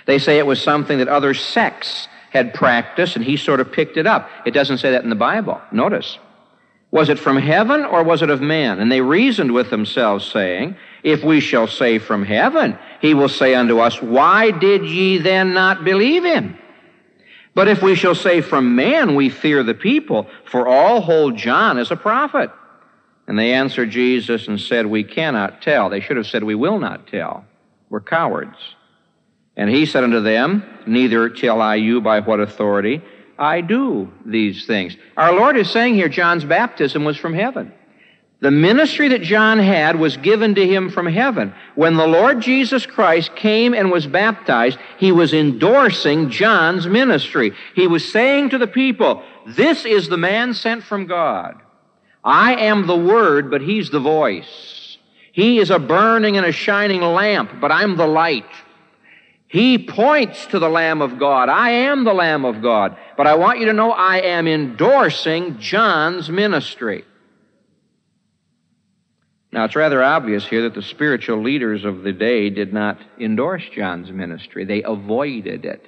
They 0.07 0.17
say 0.17 0.39
it 0.39 0.47
was 0.47 0.61
something 0.61 0.97
that 0.97 1.07
other 1.07 1.33
sects 1.33 2.07
had 2.31 2.53
practiced 2.53 3.15
and 3.15 3.23
he 3.23 3.37
sort 3.37 3.59
of 3.59 3.71
picked 3.71 3.97
it 3.97 4.07
up. 4.07 4.29
It 4.45 4.51
doesn't 4.51 4.79
say 4.79 4.91
that 4.91 5.03
in 5.03 5.09
the 5.09 5.15
Bible. 5.15 5.61
Notice. 5.71 6.17
Was 6.91 7.09
it 7.09 7.19
from 7.19 7.37
heaven 7.37 7.85
or 7.85 8.03
was 8.03 8.23
it 8.23 8.31
of 8.31 8.41
man? 8.41 8.79
And 8.79 8.91
they 8.91 9.01
reasoned 9.01 9.51
with 9.51 9.69
themselves, 9.69 10.25
saying, 10.25 10.75
If 11.03 11.23
we 11.23 11.39
shall 11.39 11.67
say 11.67 11.99
from 11.99 12.25
heaven, 12.25 12.77
he 12.99 13.13
will 13.13 13.29
say 13.29 13.53
unto 13.53 13.79
us, 13.79 14.01
Why 14.01 14.49
did 14.49 14.85
ye 14.85 15.19
then 15.19 15.53
not 15.53 15.83
believe 15.83 16.23
him? 16.23 16.57
But 17.59 17.67
if 17.67 17.81
we 17.81 17.95
shall 17.95 18.15
say 18.15 18.39
from 18.39 18.77
man, 18.77 19.15
we 19.15 19.27
fear 19.27 19.63
the 19.63 19.73
people, 19.73 20.29
for 20.45 20.65
all 20.65 21.01
hold 21.01 21.35
John 21.35 21.77
as 21.77 21.91
a 21.91 21.97
prophet. 21.97 22.51
And 23.27 23.37
they 23.37 23.51
answered 23.51 23.89
Jesus 23.89 24.47
and 24.47 24.61
said, 24.61 24.85
We 24.85 25.03
cannot 25.03 25.61
tell. 25.61 25.89
They 25.89 25.99
should 25.99 26.15
have 26.15 26.25
said, 26.25 26.45
We 26.45 26.55
will 26.55 26.79
not 26.79 27.07
tell. 27.07 27.43
We're 27.89 27.99
cowards. 27.99 28.55
And 29.57 29.69
he 29.69 29.85
said 29.85 30.05
unto 30.05 30.21
them, 30.21 30.63
Neither 30.87 31.27
tell 31.27 31.59
I 31.59 31.75
you 31.75 31.99
by 31.99 32.21
what 32.21 32.39
authority 32.39 33.01
I 33.37 33.59
do 33.59 34.09
these 34.25 34.65
things. 34.65 34.95
Our 35.17 35.33
Lord 35.33 35.57
is 35.57 35.69
saying 35.69 35.95
here 35.95 36.07
John's 36.07 36.45
baptism 36.45 37.03
was 37.03 37.17
from 37.17 37.33
heaven. 37.33 37.73
The 38.41 38.51
ministry 38.51 39.09
that 39.09 39.21
John 39.21 39.59
had 39.59 39.97
was 39.97 40.15
given 40.15 40.55
to 40.55 40.65
him 40.65 40.89
from 40.89 41.07
heaven. 41.07 41.53
When 41.75 41.97
the 41.97 42.07
Lord 42.07 42.41
Jesus 42.41 42.85
Christ 42.85 43.35
came 43.35 43.73
and 43.73 43.91
was 43.91 44.07
baptized, 44.07 44.79
he 44.97 45.11
was 45.11 45.33
endorsing 45.33 46.29
John's 46.29 46.87
ministry. 46.87 47.51
He 47.75 47.85
was 47.85 48.09
saying 48.09 48.51
to 48.51 48.57
the 48.57 48.67
people, 48.67 49.23
This 49.45 49.83
is 49.83 50.07
the 50.07 50.17
man 50.17 50.53
sent 50.53 50.83
from 50.83 51.05
God. 51.05 51.55
I 52.23 52.55
am 52.55 52.87
the 52.87 52.97
Word, 52.97 53.51
but 53.51 53.61
he's 53.61 53.89
the 53.89 53.99
voice. 53.99 54.97
He 55.33 55.59
is 55.59 55.69
a 55.69 55.79
burning 55.79 56.37
and 56.37 56.45
a 56.45 56.51
shining 56.53 57.01
lamp, 57.01 57.59
but 57.59 57.71
I'm 57.73 57.97
the 57.97 58.07
light. 58.07 58.45
He 59.49 59.79
points 59.79 60.45
to 60.47 60.59
the 60.59 60.69
Lamb 60.69 61.01
of 61.01 61.19
God. 61.19 61.49
I 61.49 61.71
am 61.71 62.03
the 62.03 62.13
Lamb 62.13 62.45
of 62.45 62.61
God. 62.61 62.95
But 63.17 63.27
I 63.27 63.35
want 63.35 63.59
you 63.59 63.65
to 63.65 63.73
know 63.73 63.91
I 63.91 64.19
am 64.19 64.47
endorsing 64.47 65.59
John's 65.59 66.29
ministry. 66.29 67.03
Now, 69.51 69.65
it's 69.65 69.75
rather 69.75 70.03
obvious 70.03 70.47
here 70.47 70.63
that 70.63 70.75
the 70.75 70.81
spiritual 70.83 71.41
leaders 71.41 71.83
of 71.83 72.03
the 72.03 72.13
day 72.13 72.49
did 72.51 72.71
not 72.71 72.99
endorse 73.19 73.63
John's 73.75 74.11
ministry. 74.11 74.63
They 74.63 74.83
avoided 74.83 75.65
it. 75.65 75.87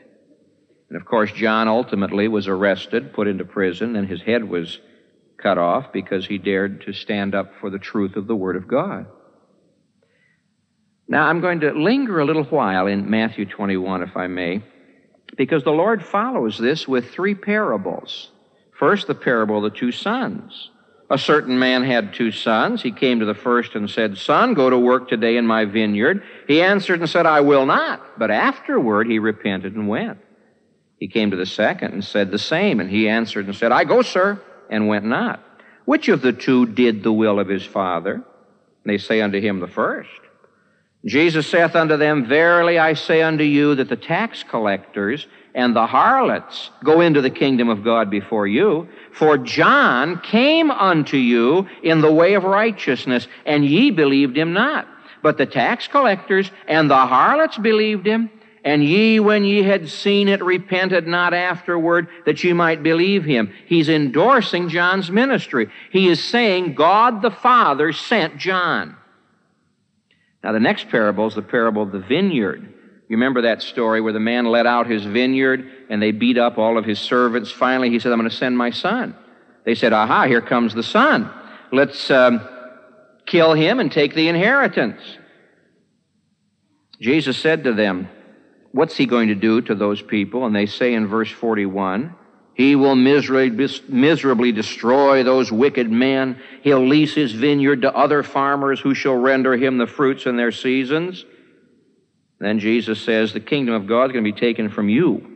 And 0.90 1.00
of 1.00 1.06
course, 1.06 1.32
John 1.32 1.68
ultimately 1.68 2.28
was 2.28 2.48
arrested, 2.48 3.14
put 3.14 3.28
into 3.28 3.46
prison, 3.46 3.96
and 3.96 4.08
his 4.08 4.22
head 4.22 4.50
was 4.50 4.80
cut 5.38 5.58
off 5.58 5.94
because 5.94 6.26
he 6.26 6.38
dared 6.38 6.82
to 6.82 6.94
stand 6.94 7.36
up 7.36 7.54
for 7.60 7.70
the 7.70 7.80
truth 7.80 8.16
of 8.16 8.28
the 8.28 8.36
Word 8.36 8.56
of 8.56 8.68
God. 8.68 9.06
Now, 11.08 11.28
I'm 11.28 11.42
going 11.42 11.60
to 11.60 11.72
linger 11.72 12.20
a 12.20 12.26
little 12.26 12.46
while 12.46 12.88
in 12.88 13.10
Matthew 13.10 13.46
21, 13.46 14.02
if 14.04 14.18
I 14.18 14.28
may, 14.28 14.64
because 15.38 15.64
the 15.64 15.72
Lord 15.72 16.04
follows 16.04 16.58
this 16.58 16.88
with 16.88 17.12
three 17.12 17.36
parables. 17.36 18.32
First, 18.78 19.08
the 19.08 19.16
parable 19.16 19.64
of 19.64 19.72
the 19.72 19.78
two 19.78 19.92
sons. 19.92 20.72
A 21.12 21.18
certain 21.18 21.60
man 21.60 21.84
had 21.84 22.14
two 22.14 22.32
sons. 22.32 22.82
He 22.82 22.94
came 22.94 23.20
to 23.20 23.26
the 23.26 23.36
first 23.36 23.76
and 23.76 23.90
said, 23.90 24.18
Son, 24.18 24.54
go 24.54 24.70
to 24.70 24.80
work 24.80 25.10
today 25.10 25.36
in 25.36 25.46
my 25.46 25.66
vineyard. 25.66 26.24
He 26.48 26.62
answered 26.62 27.02
and 27.02 27.10
said, 27.10 27.26
I 27.26 27.42
will 27.42 27.66
not. 27.66 28.18
But 28.18 28.32
afterward 28.32 29.08
he 29.08 29.20
repented 29.20 29.76
and 29.76 29.90
went. 29.90 30.20
He 31.02 31.10
came 31.10 31.32
to 31.32 31.38
the 31.38 31.46
second 31.46 31.92
and 31.92 32.02
said 32.02 32.32
the 32.32 32.40
same. 32.40 32.80
And 32.80 32.90
he 32.90 33.10
answered 33.10 33.48
and 33.48 33.54
said, 33.54 33.74
I 33.74 33.84
go, 33.84 34.04
sir, 34.04 34.42
and 34.70 34.88
went 34.88 35.04
not. 35.04 35.44
Which 35.84 36.08
of 36.08 36.22
the 36.22 36.32
two 36.32 36.66
did 36.66 37.04
the 37.04 37.12
will 37.12 37.42
of 37.42 37.50
his 37.50 37.66
father? 37.66 38.14
And 38.14 38.24
they 38.86 38.98
say 38.98 39.20
unto 39.20 39.42
him, 39.42 39.60
The 39.60 39.68
first. 39.68 40.10
Jesus 41.04 41.46
saith 41.46 41.76
unto 41.76 41.98
them, 41.98 42.26
Verily 42.26 42.80
I 42.80 42.94
say 42.94 43.22
unto 43.22 43.44
you 43.44 43.76
that 43.76 43.90
the 43.90 43.98
tax 43.98 44.44
collectors 44.44 45.28
and 45.54 45.76
the 45.76 45.86
harlots 45.86 46.70
go 46.84 47.02
into 47.02 47.22
the 47.22 47.30
kingdom 47.30 47.70
of 47.70 47.84
God 47.84 48.10
before 48.10 48.48
you. 48.48 48.88
For 49.12 49.38
John 49.38 50.20
came 50.20 50.72
unto 50.72 51.18
you 51.18 51.68
in 51.84 52.02
the 52.02 52.12
way 52.12 52.36
of 52.36 52.44
righteousness, 52.44 53.28
and 53.46 53.66
ye 53.66 53.92
believed 53.92 54.38
him 54.38 54.54
not. 54.54 54.88
But 55.22 55.38
the 55.38 55.46
tax 55.46 55.88
collectors 55.88 56.50
and 56.68 56.90
the 56.90 56.96
harlots 56.96 57.58
believed 57.58 58.08
him. 58.08 58.30
And 58.64 58.84
ye, 58.84 59.20
when 59.20 59.44
ye 59.44 59.64
had 59.64 59.90
seen 59.90 60.28
it, 60.28 60.44
repented 60.44 61.08
not 61.08 61.34
afterward 61.34 62.08
that 62.26 62.44
ye 62.44 62.54
might 62.54 62.84
believe 62.84 63.26
him. 63.26 63.52
He's 63.66 63.90
endorsing 63.90 64.70
John's 64.70 65.10
ministry. 65.10 65.68
He 65.92 66.08
is 66.08 66.24
saying 66.24 66.76
God 66.76 67.24
the 67.24 67.32
Father 67.32 67.92
sent 67.92 68.38
John. 68.38 68.96
Now, 70.44 70.52
the 70.52 70.60
next 70.60 70.90
parable 70.90 71.28
is 71.28 71.36
the 71.36 71.42
parable 71.42 71.84
of 71.84 71.92
the 71.92 72.00
vineyard. 72.00 72.72
You 73.12 73.18
remember 73.18 73.42
that 73.42 73.62
story 73.62 74.00
where 74.00 74.14
the 74.14 74.22
man 74.22 74.46
let 74.46 74.66
out 74.66 74.88
his 74.88 75.04
vineyard 75.04 75.70
and 75.90 76.02
they 76.02 76.14
beat 76.14 76.38
up 76.38 76.58
all 76.58 76.78
of 76.78 76.86
his 76.86 76.98
servants. 76.98 77.52
Finally, 77.52 77.90
he 77.90 78.00
said, 78.00 78.14
I'm 78.14 78.18
going 78.18 78.30
to 78.30 78.34
send 78.34 78.58
my 78.58 78.70
son. 78.70 79.18
They 79.66 79.76
said, 79.76 79.92
Aha, 79.92 80.28
here 80.28 80.40
comes 80.40 80.74
the 80.74 80.82
son. 80.82 81.30
Let's 81.74 82.10
um, 82.10 82.40
kill 83.26 83.52
him 83.52 83.82
and 83.82 83.92
take 83.92 84.16
the 84.16 84.30
inheritance. 84.30 85.02
Jesus 87.02 87.38
said 87.38 87.66
to 87.66 87.74
them, 87.74 88.08
What's 88.72 88.96
he 88.96 89.06
going 89.08 89.28
to 89.28 89.36
do 89.36 89.60
to 89.60 89.76
those 89.76 90.02
people? 90.02 90.46
And 90.46 90.56
they 90.56 90.66
say 90.66 90.94
in 90.94 91.06
verse 91.06 91.32
41, 91.32 92.16
he 92.54 92.78
will 92.78 92.96
miserably, 92.96 94.54
destroy 94.54 95.24
those 95.24 95.52
wicked 95.52 95.92
men. 95.92 96.40
He'll 96.64 96.88
lease 96.88 97.14
his 97.14 97.34
vineyard 97.34 97.82
to 97.82 97.94
other 97.94 98.24
farmers 98.24 98.80
who 98.80 98.94
shall 98.94 99.16
render 99.16 99.58
him 99.58 99.80
the 99.80 99.88
fruits 99.88 100.28
in 100.28 100.38
their 100.38 100.54
seasons. 100.54 101.26
Then 102.42 102.58
Jesus 102.58 103.00
says, 103.00 103.32
The 103.32 103.40
kingdom 103.40 103.76
of 103.76 103.86
God 103.86 104.06
is 104.06 104.14
going 104.14 104.26
to 104.26 104.32
be 104.32 104.40
taken 104.40 104.70
from 104.70 104.90
you 104.90 105.28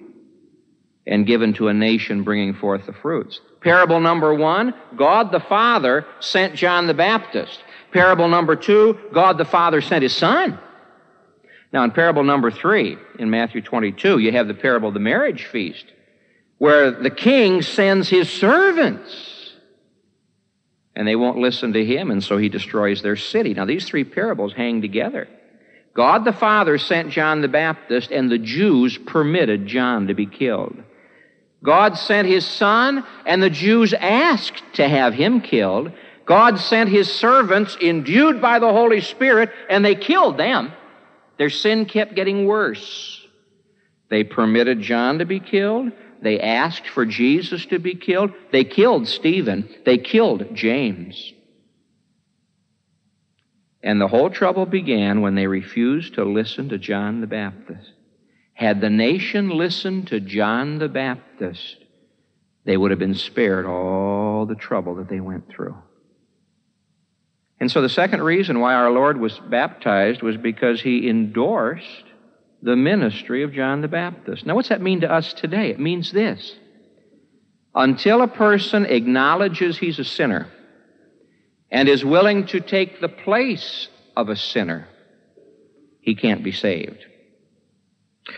and 1.06 1.28
given 1.28 1.54
to 1.54 1.68
a 1.68 1.74
nation 1.74 2.24
bringing 2.24 2.56
forth 2.56 2.88
the 2.88 2.94
fruits. 2.94 3.40
Parable 3.62 4.00
number 4.00 4.34
one 4.34 4.74
God 4.98 5.32
the 5.32 5.40
Father 5.40 6.06
sent 6.20 6.56
John 6.56 6.88
the 6.88 6.96
Baptist. 6.96 7.60
Parable 7.92 8.28
number 8.28 8.56
two 8.56 8.98
God 9.14 9.38
the 9.38 9.46
Father 9.46 9.82
sent 9.82 10.02
his 10.02 10.16
Son. 10.16 10.60
Now, 11.72 11.84
in 11.84 11.92
parable 11.92 12.24
number 12.24 12.50
three, 12.50 12.98
in 13.20 13.30
Matthew 13.30 13.62
22, 13.62 14.18
you 14.18 14.32
have 14.32 14.48
the 14.48 14.54
parable 14.54 14.88
of 14.88 14.94
the 14.94 15.00
marriage 15.00 15.46
feast 15.46 15.86
where 16.58 16.90
the 16.90 17.10
king 17.10 17.62
sends 17.62 18.10
his 18.10 18.30
servants 18.30 19.54
and 20.96 21.08
they 21.08 21.18
won't 21.18 21.38
listen 21.38 21.74
to 21.74 21.86
him, 21.86 22.10
and 22.10 22.24
so 22.24 22.38
he 22.38 22.50
destroys 22.50 23.02
their 23.02 23.18
city. 23.18 23.54
Now, 23.54 23.66
these 23.66 23.86
three 23.86 24.06
parables 24.06 24.54
hang 24.54 24.82
together. 24.82 25.28
God 25.96 26.26
the 26.26 26.34
Father 26.34 26.78
sent 26.78 27.10
John 27.10 27.42
the 27.42 27.48
Baptist, 27.48 28.12
and 28.12 28.30
the 28.30 28.38
Jews 28.38 28.98
permitted 28.98 29.66
John 29.66 30.08
to 30.08 30.14
be 30.14 30.26
killed. 30.26 30.76
God 31.64 31.98
sent 31.98 32.28
his 32.28 32.46
son, 32.46 33.06
and 33.26 33.42
the 33.42 33.50
Jews 33.50 33.94
asked 33.94 34.62
to 34.74 34.88
have 34.88 35.14
him 35.14 35.42
killed. 35.42 35.92
God 36.26 36.60
sent 36.60 36.90
his 36.90 37.12
servants, 37.12 37.78
endued 37.82 38.42
by 38.42 38.60
the 38.60 38.72
Holy 38.72 39.00
Spirit, 39.00 39.52
and 39.70 39.84
they 39.84 39.96
killed 39.96 40.38
them. 40.38 40.74
Their 41.38 41.50
sin 41.50 41.86
kept 41.86 42.14
getting 42.14 42.46
worse. 42.46 43.26
They 44.10 44.24
permitted 44.24 44.82
John 44.82 45.20
to 45.20 45.26
be 45.26 45.40
killed. 45.40 45.92
They 46.22 46.40
asked 46.42 46.88
for 46.88 47.06
Jesus 47.06 47.66
to 47.68 47.80
be 47.80 47.96
killed. 47.96 48.32
They 48.52 48.64
killed 48.66 49.08
Stephen. 49.08 49.70
They 49.86 49.98
killed 49.98 50.54
James. 50.54 51.34
And 53.86 54.02
the 54.02 54.08
whole 54.08 54.32
trouble 54.32 54.66
began 54.66 55.22
when 55.22 55.36
they 55.36 55.46
refused 55.46 56.16
to 56.16 56.26
listen 56.26 56.70
to 56.70 56.80
John 56.80 57.22
the 57.22 57.28
Baptist. 57.28 57.94
Had 58.54 58.82
the 58.82 58.90
nation 58.90 59.50
listened 59.50 60.08
to 60.08 60.20
John 60.20 60.80
the 60.80 60.90
Baptist, 60.90 61.78
they 62.66 62.78
would 62.78 62.90
have 62.90 63.00
been 63.00 63.14
spared 63.14 63.68
all 63.68 64.48
the 64.48 64.56
trouble 64.56 64.96
that 64.96 65.08
they 65.08 65.20
went 65.20 65.50
through. 65.50 65.78
And 67.60 67.72
so 67.72 67.84
the 67.84 67.88
second 67.90 68.24
reason 68.24 68.60
why 68.60 68.74
our 68.74 68.90
Lord 68.90 69.20
was 69.20 69.40
baptized 69.40 70.24
was 70.24 70.36
because 70.36 70.82
he 70.82 71.08
endorsed 71.08 72.06
the 72.64 72.76
ministry 72.76 73.44
of 73.44 73.54
John 73.54 73.82
the 73.82 73.88
Baptist. 73.88 74.48
Now, 74.48 74.56
what's 74.56 74.70
that 74.70 74.82
mean 74.82 75.02
to 75.02 75.12
us 75.12 75.32
today? 75.32 75.70
It 75.70 75.80
means 75.80 76.12
this. 76.12 76.56
Until 77.76 78.24
a 78.24 78.28
person 78.28 78.88
acknowledges 78.88 79.78
he's 79.78 80.00
a 80.00 80.04
sinner 80.04 80.48
and 81.76 81.90
is 81.90 82.06
willing 82.06 82.46
to 82.46 82.62
take 82.62 83.02
the 83.02 83.10
place 83.10 83.90
of 84.16 84.30
a 84.30 84.36
sinner, 84.38 84.88
he 86.00 86.16
can't 86.16 86.42
be 86.42 86.54
saved. 86.54 87.06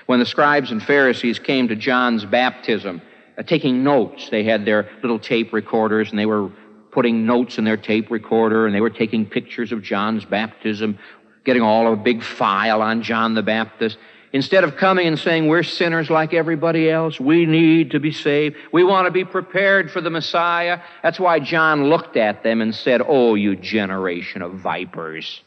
When 0.07 0.19
the 0.19 0.25
scribes 0.25 0.71
and 0.71 0.81
Pharisees 0.81 1.37
came 1.37 1.67
to 1.67 1.75
John's 1.75 2.25
baptism, 2.25 2.99
uh, 3.37 3.43
taking 3.43 3.83
notes, 3.83 4.31
they 4.31 4.43
had 4.43 4.65
their 4.65 4.89
little 5.03 5.19
tape 5.19 5.53
recorders 5.53 6.09
and 6.09 6.17
they 6.17 6.25
were 6.25 6.49
putting 6.91 7.27
notes 7.27 7.59
in 7.59 7.63
their 7.63 7.77
tape 7.77 8.09
recorder 8.09 8.65
and 8.65 8.73
they 8.73 8.81
were 8.81 8.89
taking 8.89 9.23
pictures 9.23 9.71
of 9.71 9.83
John's 9.83 10.25
baptism, 10.25 10.97
getting 11.45 11.61
all 11.61 11.85
of 11.85 11.93
a 11.93 12.01
big 12.01 12.23
file 12.23 12.81
on 12.81 13.03
John 13.03 13.35
the 13.35 13.43
Baptist. 13.43 13.99
Instead 14.37 14.63
of 14.63 14.77
coming 14.77 15.07
and 15.07 15.17
saying, 15.17 15.47
We're 15.47 15.63
sinners 15.63 16.11
like 16.11 16.31
everybody 16.31 16.91
else, 16.91 17.19
we 17.19 17.47
need 17.47 17.89
to 17.89 17.99
be 17.99 18.11
saved, 18.11 18.55
we 18.71 18.83
want 18.83 19.07
to 19.07 19.11
be 19.11 19.25
prepared 19.25 19.89
for 19.89 19.99
the 19.99 20.11
Messiah. 20.11 20.79
That's 21.01 21.19
why 21.19 21.39
John 21.39 21.85
looked 21.85 22.17
at 22.17 22.43
them 22.43 22.61
and 22.61 22.75
said, 22.75 23.01
Oh, 23.03 23.33
you 23.33 23.55
generation 23.55 24.43
of 24.43 24.53
vipers. 24.53 25.41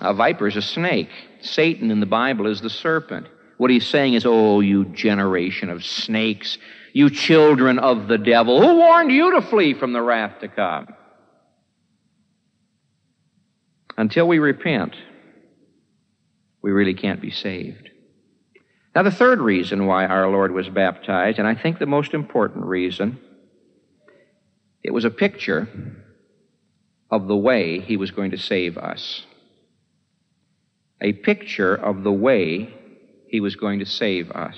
A 0.00 0.12
viper 0.12 0.48
is 0.48 0.56
a 0.56 0.62
snake. 0.62 1.10
Satan 1.42 1.92
in 1.92 2.00
the 2.00 2.06
Bible 2.06 2.48
is 2.48 2.60
the 2.60 2.70
serpent. 2.70 3.28
What 3.58 3.70
he's 3.70 3.86
saying 3.86 4.14
is, 4.14 4.26
Oh, 4.26 4.58
you 4.58 4.86
generation 4.86 5.70
of 5.70 5.84
snakes, 5.84 6.58
you 6.92 7.08
children 7.08 7.78
of 7.78 8.08
the 8.08 8.18
devil, 8.18 8.60
who 8.60 8.78
warned 8.78 9.12
you 9.12 9.30
to 9.40 9.42
flee 9.42 9.74
from 9.74 9.92
the 9.92 10.02
wrath 10.02 10.40
to 10.40 10.48
come? 10.48 10.88
Until 13.96 14.26
we 14.26 14.40
repent, 14.40 14.96
we 16.62 16.70
really 16.70 16.94
can't 16.94 17.20
be 17.20 17.30
saved. 17.30 17.90
Now, 18.94 19.02
the 19.02 19.10
third 19.10 19.40
reason 19.40 19.86
why 19.86 20.06
our 20.06 20.28
Lord 20.28 20.52
was 20.52 20.68
baptized, 20.68 21.38
and 21.38 21.48
I 21.48 21.54
think 21.54 21.78
the 21.78 21.86
most 21.86 22.14
important 22.14 22.66
reason, 22.66 23.18
it 24.82 24.92
was 24.92 25.04
a 25.04 25.10
picture 25.10 25.68
of 27.10 27.26
the 27.26 27.36
way 27.36 27.80
he 27.80 27.96
was 27.96 28.10
going 28.10 28.30
to 28.30 28.38
save 28.38 28.76
us. 28.76 29.24
A 31.00 31.12
picture 31.12 31.74
of 31.74 32.04
the 32.04 32.12
way 32.12 32.72
he 33.28 33.40
was 33.40 33.56
going 33.56 33.80
to 33.80 33.86
save 33.86 34.30
us. 34.30 34.56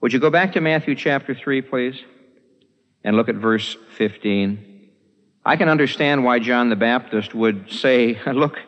Would 0.00 0.12
you 0.12 0.18
go 0.18 0.30
back 0.30 0.52
to 0.52 0.60
Matthew 0.60 0.94
chapter 0.94 1.34
3, 1.34 1.62
please? 1.62 1.96
And 3.04 3.16
look 3.16 3.28
at 3.28 3.36
verse 3.36 3.76
15. 3.96 4.90
I 5.44 5.56
can 5.56 5.68
understand 5.68 6.24
why 6.24 6.38
John 6.40 6.70
the 6.70 6.76
Baptist 6.76 7.34
would 7.34 7.70
say, 7.70 8.18
Look, 8.26 8.58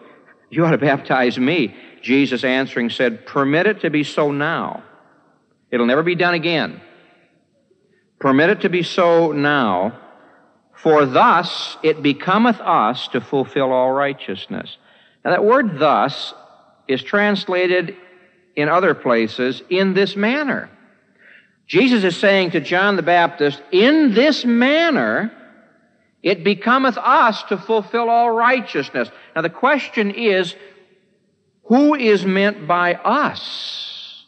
you 0.50 0.64
ought 0.64 0.70
to 0.70 0.78
baptize 0.78 1.38
me. 1.38 1.74
Jesus 2.06 2.44
answering 2.44 2.88
said, 2.88 3.26
Permit 3.26 3.66
it 3.66 3.80
to 3.80 3.90
be 3.90 4.04
so 4.04 4.30
now. 4.30 4.84
It'll 5.72 5.86
never 5.86 6.04
be 6.04 6.14
done 6.14 6.34
again. 6.34 6.80
Permit 8.20 8.50
it 8.50 8.60
to 8.60 8.68
be 8.68 8.84
so 8.84 9.32
now, 9.32 9.98
for 10.72 11.04
thus 11.04 11.76
it 11.82 12.04
becometh 12.04 12.60
us 12.60 13.08
to 13.08 13.20
fulfill 13.20 13.72
all 13.72 13.90
righteousness. 13.90 14.78
Now, 15.24 15.32
that 15.32 15.44
word 15.44 15.80
thus 15.80 16.32
is 16.86 17.02
translated 17.02 17.96
in 18.54 18.68
other 18.68 18.94
places 18.94 19.60
in 19.68 19.92
this 19.92 20.14
manner. 20.14 20.70
Jesus 21.66 22.04
is 22.04 22.16
saying 22.16 22.52
to 22.52 22.60
John 22.60 22.94
the 22.94 23.02
Baptist, 23.02 23.60
In 23.72 24.14
this 24.14 24.44
manner 24.44 25.32
it 26.22 26.44
becometh 26.44 26.98
us 26.98 27.42
to 27.44 27.56
fulfill 27.56 28.08
all 28.08 28.30
righteousness. 28.30 29.08
Now, 29.34 29.42
the 29.42 29.50
question 29.50 30.12
is, 30.12 30.54
who 31.66 31.94
is 31.94 32.24
meant 32.24 32.66
by 32.66 32.94
us? 32.94 34.24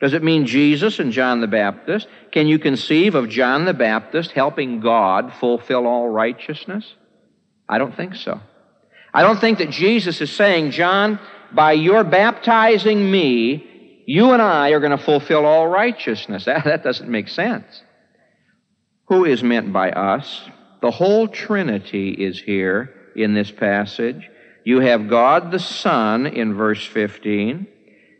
Does 0.00 0.14
it 0.14 0.22
mean 0.22 0.46
Jesus 0.46 0.98
and 0.98 1.12
John 1.12 1.40
the 1.40 1.46
Baptist? 1.46 2.08
Can 2.32 2.46
you 2.46 2.58
conceive 2.58 3.14
of 3.14 3.28
John 3.28 3.66
the 3.66 3.74
Baptist 3.74 4.30
helping 4.30 4.80
God 4.80 5.34
fulfill 5.34 5.86
all 5.86 6.08
righteousness? 6.08 6.94
I 7.68 7.78
don't 7.78 7.94
think 7.94 8.14
so. 8.14 8.40
I 9.12 9.22
don't 9.22 9.40
think 9.40 9.58
that 9.58 9.70
Jesus 9.70 10.20
is 10.20 10.32
saying, 10.32 10.70
John, 10.70 11.18
by 11.52 11.72
your 11.72 12.02
baptizing 12.02 13.10
me, 13.10 14.04
you 14.06 14.32
and 14.32 14.40
I 14.40 14.70
are 14.70 14.80
going 14.80 14.96
to 14.96 15.04
fulfill 15.04 15.44
all 15.44 15.68
righteousness. 15.68 16.44
That, 16.46 16.64
that 16.64 16.82
doesn't 16.82 17.08
make 17.08 17.28
sense. 17.28 17.82
Who 19.08 19.24
is 19.24 19.42
meant 19.42 19.72
by 19.72 19.90
us? 19.90 20.48
The 20.80 20.90
whole 20.90 21.28
Trinity 21.28 22.10
is 22.10 22.40
here 22.40 22.94
in 23.16 23.34
this 23.34 23.50
passage. 23.50 24.29
You 24.64 24.80
have 24.80 25.08
God 25.08 25.50
the 25.50 25.58
Son 25.58 26.26
in 26.26 26.54
verse 26.54 26.84
15. 26.86 27.66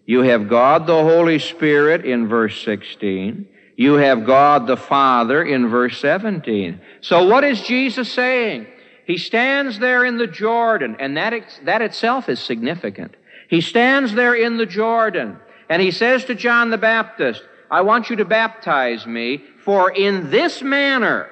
You 0.07 0.23
have 0.23 0.49
God 0.49 0.87
the 0.87 1.03
Holy 1.03 1.39
Spirit 1.39 2.05
in 2.05 2.29
verse 2.29 2.63
16. 2.65 3.47
You 3.77 3.95
have 3.95 4.27
God 4.27 4.67
the 4.67 4.77
Father 4.77 5.43
in 5.43 5.69
verse 5.69 5.99
17. 6.01 6.81
So 7.01 7.27
what 7.29 7.45
is 7.45 7.63
Jesus 7.63 8.13
saying? 8.13 8.67
He 9.07 9.17
stands 9.17 9.79
there 9.79 10.05
in 10.05 10.19
the 10.19 10.27
Jordan, 10.27 10.97
and 11.01 11.17
that, 11.17 11.61
that 11.65 11.83
itself 11.83 12.29
is 12.29 12.41
significant. 12.41 13.17
He 13.49 13.61
stands 13.61 14.15
there 14.15 14.35
in 14.35 14.57
the 14.57 14.67
Jordan, 14.67 15.39
and 15.69 15.81
he 15.81 15.91
says 15.91 16.25
to 16.27 16.35
John 16.35 16.71
the 16.71 16.79
Baptist, 16.79 17.43
I 17.71 17.83
want 17.83 18.11
you 18.11 18.17
to 18.17 18.25
baptize 18.25 19.07
me, 19.07 19.45
for 19.65 19.91
in 19.91 20.31
this 20.31 20.63
manner, 20.63 21.29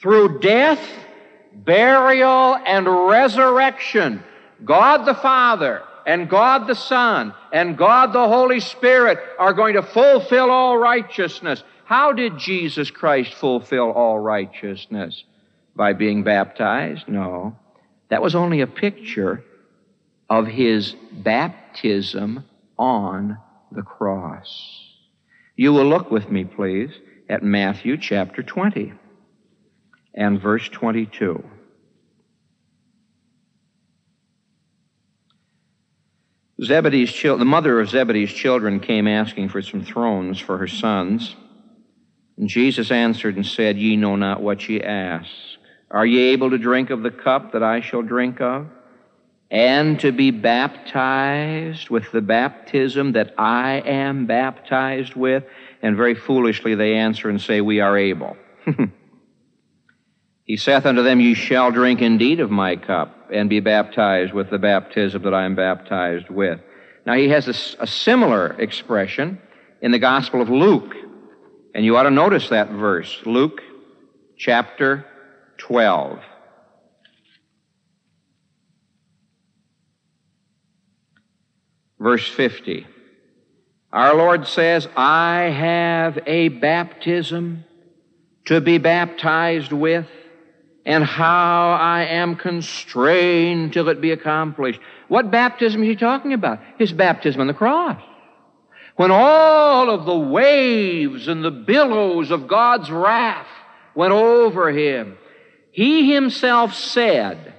through 0.00 0.40
death 0.40 0.80
burial, 1.64 2.56
and 2.66 2.86
resurrection. 3.08 4.22
God 4.64 5.04
the 5.04 5.14
Father 5.14 5.82
and 6.06 6.30
God 6.30 6.66
the 6.66 6.74
Son 6.74 7.34
and 7.52 7.76
God 7.76 8.12
the 8.12 8.28
Holy 8.28 8.60
Spirit 8.60 9.18
are 9.38 9.52
going 9.52 9.74
to 9.74 9.82
fulfill 9.82 10.50
all 10.50 10.78
righteousness. 10.78 11.62
How 11.84 12.12
did 12.12 12.38
Jesus 12.38 12.90
Christ 12.90 13.34
fulfill 13.34 13.90
all 13.90 14.18
righteousness? 14.18 15.24
By 15.74 15.92
being 15.92 16.22
baptized? 16.22 17.06
No. 17.06 17.56
That 18.08 18.22
was 18.22 18.34
only 18.34 18.60
a 18.60 18.66
picture 18.66 19.44
of 20.30 20.46
his 20.46 20.94
baptism 21.12 22.44
on 22.78 23.38
the 23.70 23.82
cross. 23.82 24.82
You 25.54 25.72
will 25.72 25.84
look 25.84 26.10
with 26.10 26.30
me, 26.30 26.44
please, 26.44 26.90
at 27.28 27.42
Matthew 27.42 27.96
chapter 27.96 28.42
20 28.42 28.92
and 30.16 30.40
verse 30.40 30.68
22. 30.68 31.44
Zebedee's 36.62 37.12
chil- 37.12 37.36
the 37.36 37.44
mother 37.44 37.78
of 37.80 37.90
Zebedee's 37.90 38.32
children 38.32 38.80
came 38.80 39.06
asking 39.06 39.50
for 39.50 39.60
some 39.60 39.84
thrones 39.84 40.40
for 40.40 40.56
her 40.56 40.66
sons. 40.66 41.36
And 42.38 42.48
Jesus 42.48 42.90
answered 42.90 43.36
and 43.36 43.46
said, 43.46 43.76
Ye 43.76 43.96
know 43.96 44.16
not 44.16 44.42
what 44.42 44.66
ye 44.68 44.80
ask. 44.80 45.30
Are 45.90 46.06
ye 46.06 46.32
able 46.32 46.50
to 46.50 46.58
drink 46.58 46.90
of 46.90 47.02
the 47.02 47.10
cup 47.10 47.52
that 47.52 47.62
I 47.62 47.80
shall 47.80 48.02
drink 48.02 48.40
of? 48.40 48.66
And 49.50 50.00
to 50.00 50.12
be 50.12 50.30
baptized 50.30 51.88
with 51.88 52.10
the 52.10 52.20
baptism 52.20 53.12
that 53.12 53.34
I 53.38 53.82
am 53.84 54.26
baptized 54.26 55.14
with? 55.14 55.44
And 55.82 55.96
very 55.96 56.14
foolishly 56.14 56.74
they 56.74 56.94
answer 56.94 57.28
and 57.28 57.40
say, 57.40 57.60
We 57.60 57.80
are 57.80 57.96
able. 57.96 58.36
He 60.46 60.56
saith 60.56 60.86
unto 60.86 61.02
them, 61.02 61.20
Ye 61.20 61.34
shall 61.34 61.72
drink 61.72 62.00
indeed 62.00 62.38
of 62.38 62.52
my 62.52 62.76
cup, 62.76 63.30
and 63.32 63.50
be 63.50 63.58
baptized 63.58 64.32
with 64.32 64.48
the 64.48 64.58
baptism 64.58 65.22
that 65.22 65.34
I 65.34 65.44
am 65.44 65.56
baptized 65.56 66.30
with. 66.30 66.60
Now, 67.04 67.14
he 67.14 67.28
has 67.30 67.48
a, 67.48 67.82
a 67.82 67.86
similar 67.86 68.52
expression 68.60 69.40
in 69.82 69.90
the 69.90 69.98
Gospel 69.98 70.40
of 70.40 70.48
Luke, 70.48 70.94
and 71.74 71.84
you 71.84 71.96
ought 71.96 72.04
to 72.04 72.10
notice 72.10 72.48
that 72.50 72.70
verse. 72.70 73.22
Luke 73.26 73.60
chapter 74.38 75.04
12. 75.58 76.20
Verse 81.98 82.28
50. 82.28 82.86
Our 83.92 84.14
Lord 84.14 84.46
says, 84.46 84.86
I 84.96 85.44
have 85.44 86.18
a 86.26 86.48
baptism 86.48 87.64
to 88.44 88.60
be 88.60 88.78
baptized 88.78 89.72
with 89.72 90.06
and 90.86 91.02
how 91.02 91.72
I 91.72 92.04
am 92.04 92.36
constrained 92.36 93.72
till 93.72 93.88
it 93.88 94.00
be 94.00 94.12
accomplished. 94.12 94.80
What 95.08 95.32
baptism 95.32 95.82
is 95.82 95.88
he 95.88 95.96
talking 95.96 96.32
about? 96.32 96.60
His 96.78 96.92
baptism 96.92 97.40
on 97.40 97.48
the 97.48 97.54
cross. 97.54 98.00
When 98.94 99.10
all 99.10 99.90
of 99.90 100.06
the 100.06 100.16
waves 100.16 101.26
and 101.26 101.44
the 101.44 101.50
billows 101.50 102.30
of 102.30 102.46
God's 102.46 102.90
wrath 102.90 103.48
went 103.96 104.12
over 104.12 104.70
him, 104.70 105.18
he 105.72 106.14
himself 106.14 106.72
said, 106.72 107.52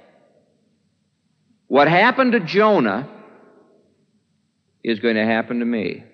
What 1.67 1.89
happened 1.89 2.31
to 2.31 2.39
Jonah 2.39 3.09
is 4.83 4.99
going 4.99 5.15
to 5.15 5.25
happen 5.25 5.59
to 5.59 5.65
me. 5.65 6.05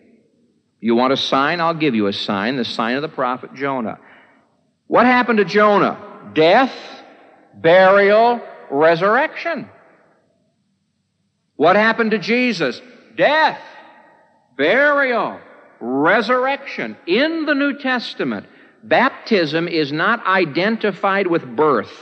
You 0.81 0.95
want 0.95 1.13
a 1.13 1.17
sign? 1.17 1.61
I'll 1.61 1.75
give 1.75 1.93
you 1.93 2.07
a 2.07 2.13
sign, 2.13 2.57
the 2.57 2.65
sign 2.65 2.95
of 2.95 3.03
the 3.03 3.07
prophet 3.07 3.53
Jonah. 3.53 3.99
What 4.87 5.05
happened 5.05 5.37
to 5.37 5.45
Jonah? 5.45 6.31
Death, 6.33 6.73
burial, 7.53 8.41
resurrection. 8.69 9.69
What 11.55 11.75
happened 11.75 12.11
to 12.11 12.19
Jesus? 12.19 12.81
Death, 13.15 13.59
burial, 14.57 15.39
resurrection. 15.79 16.97
In 17.05 17.45
the 17.45 17.53
New 17.53 17.77
Testament, 17.77 18.47
baptism 18.83 19.67
is 19.67 19.91
not 19.91 20.25
identified 20.25 21.27
with 21.27 21.45
birth. 21.55 21.93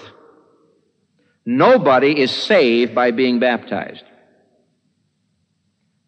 Nobody 1.45 2.19
is 2.19 2.31
saved 2.31 2.93
by 2.93 3.11
being 3.11 3.39
baptized. 3.39 4.03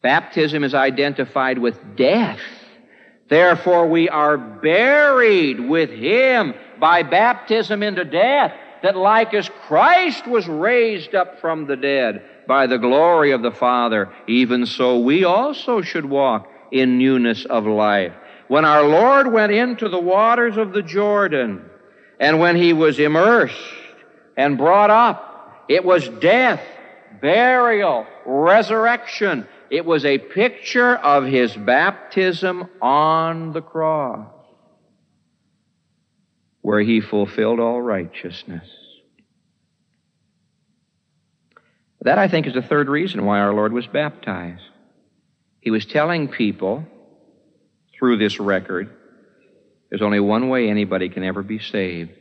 Baptism 0.02 0.64
is 0.64 0.74
identified 0.74 1.58
with 1.58 1.78
death. 1.96 2.40
Therefore, 3.30 3.88
we 3.90 4.10
are 4.10 4.38
buried 4.38 5.60
with 5.60 5.90
Him 5.90 6.54
by 6.80 7.04
baptism 7.04 7.82
into 7.82 8.04
death, 8.04 8.54
that 8.84 8.96
like 8.96 9.34
as 9.34 9.50
Christ 9.68 10.28
was 10.28 10.48
raised 10.48 11.16
up 11.16 11.40
from 11.40 11.66
the 11.66 11.78
dead 11.78 12.22
by 12.48 12.68
the 12.68 12.78
glory 12.78 13.32
of 13.32 13.42
the 13.42 13.52
Father, 13.52 14.14
even 14.28 14.66
so 14.66 15.00
we 15.00 15.24
also 15.24 15.82
should 15.82 16.06
walk 16.06 16.48
in 16.72 16.98
newness 16.98 17.46
of 17.46 17.66
life. 17.66 18.14
When 18.50 18.66
our 18.66 18.84
Lord 18.84 19.32
went 19.32 19.54
into 19.54 19.88
the 19.88 20.00
waters 20.00 20.58
of 20.58 20.74
the 20.74 20.82
Jordan, 20.82 21.64
and 22.20 22.40
when 22.40 22.58
He 22.58 22.74
was 22.74 23.00
immersed 23.00 23.56
and 24.36 24.58
brought 24.58 24.90
up, 24.90 25.66
it 25.70 25.86
was 25.86 26.08
death, 26.10 26.62
burial, 27.22 28.06
resurrection. 28.26 29.48
It 29.70 29.86
was 29.86 30.04
a 30.06 30.18
picture 30.18 30.96
of 30.96 31.26
his 31.26 31.56
baptism 31.56 32.70
on 32.82 33.54
the 33.54 33.62
cross, 33.62 34.28
where 36.64 36.80
he 36.80 37.02
fulfilled 37.02 37.60
all 37.60 37.82
righteousness. 37.82 38.68
That, 42.02 42.18
I 42.18 42.28
think, 42.28 42.48
is 42.48 42.54
the 42.54 42.62
third 42.62 42.88
reason 42.88 43.26
why 43.26 43.40
our 43.40 43.54
Lord 43.54 43.74
was 43.74 43.86
baptized. 43.86 44.64
He 45.60 45.72
was 45.72 45.86
telling 45.86 46.30
people 46.30 46.86
through 47.98 48.18
this 48.18 48.40
record 48.40 48.90
there's 49.90 50.02
only 50.02 50.20
one 50.20 50.50
way 50.50 50.70
anybody 50.70 51.10
can 51.10 51.24
ever 51.24 51.44
be 51.44 51.60
saved 51.60 52.12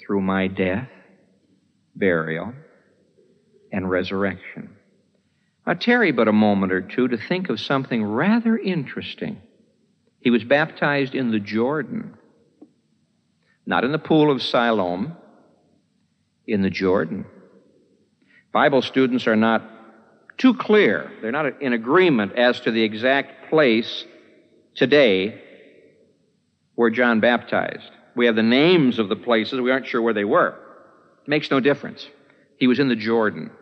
through 0.00 0.22
my 0.22 0.46
death, 0.46 0.88
burial, 1.94 2.54
and 3.70 3.90
resurrection. 3.90 4.70
Now, 5.66 5.74
tarry 5.74 6.12
but 6.12 6.28
a 6.28 6.32
moment 6.32 6.72
or 6.72 6.80
two 6.80 7.08
to 7.08 7.18
think 7.18 7.50
of 7.50 7.60
something 7.60 8.02
rather 8.02 8.56
interesting. 8.56 9.42
He 10.20 10.30
was 10.30 10.44
baptized 10.44 11.14
in 11.14 11.30
the 11.30 11.40
Jordan, 11.40 12.16
not 13.70 13.84
in 13.84 13.92
the 13.92 13.98
pool 14.00 14.32
of 14.32 14.42
Siloam, 14.42 15.16
in 16.44 16.60
the 16.60 16.70
Jordan. 16.70 17.24
Bible 18.52 18.82
students 18.82 19.28
are 19.28 19.36
not 19.36 19.62
too 20.38 20.54
clear. 20.54 21.08
They're 21.22 21.30
not 21.30 21.62
in 21.62 21.72
agreement 21.72 22.32
as 22.36 22.58
to 22.62 22.72
the 22.72 22.82
exact 22.82 23.48
place 23.48 24.04
today 24.74 25.40
where 26.74 26.90
John 26.90 27.20
baptized. 27.20 27.88
We 28.16 28.26
have 28.26 28.34
the 28.34 28.42
names 28.42 28.98
of 28.98 29.08
the 29.08 29.14
places, 29.14 29.60
we 29.60 29.70
aren't 29.70 29.86
sure 29.86 30.02
where 30.02 30.14
they 30.14 30.24
were. 30.24 30.56
It 31.22 31.28
makes 31.28 31.48
no 31.48 31.60
difference. 31.60 32.04
He 32.56 32.66
was 32.66 32.80
in 32.80 32.88
the 32.88 32.96
Jordan. 32.96 33.52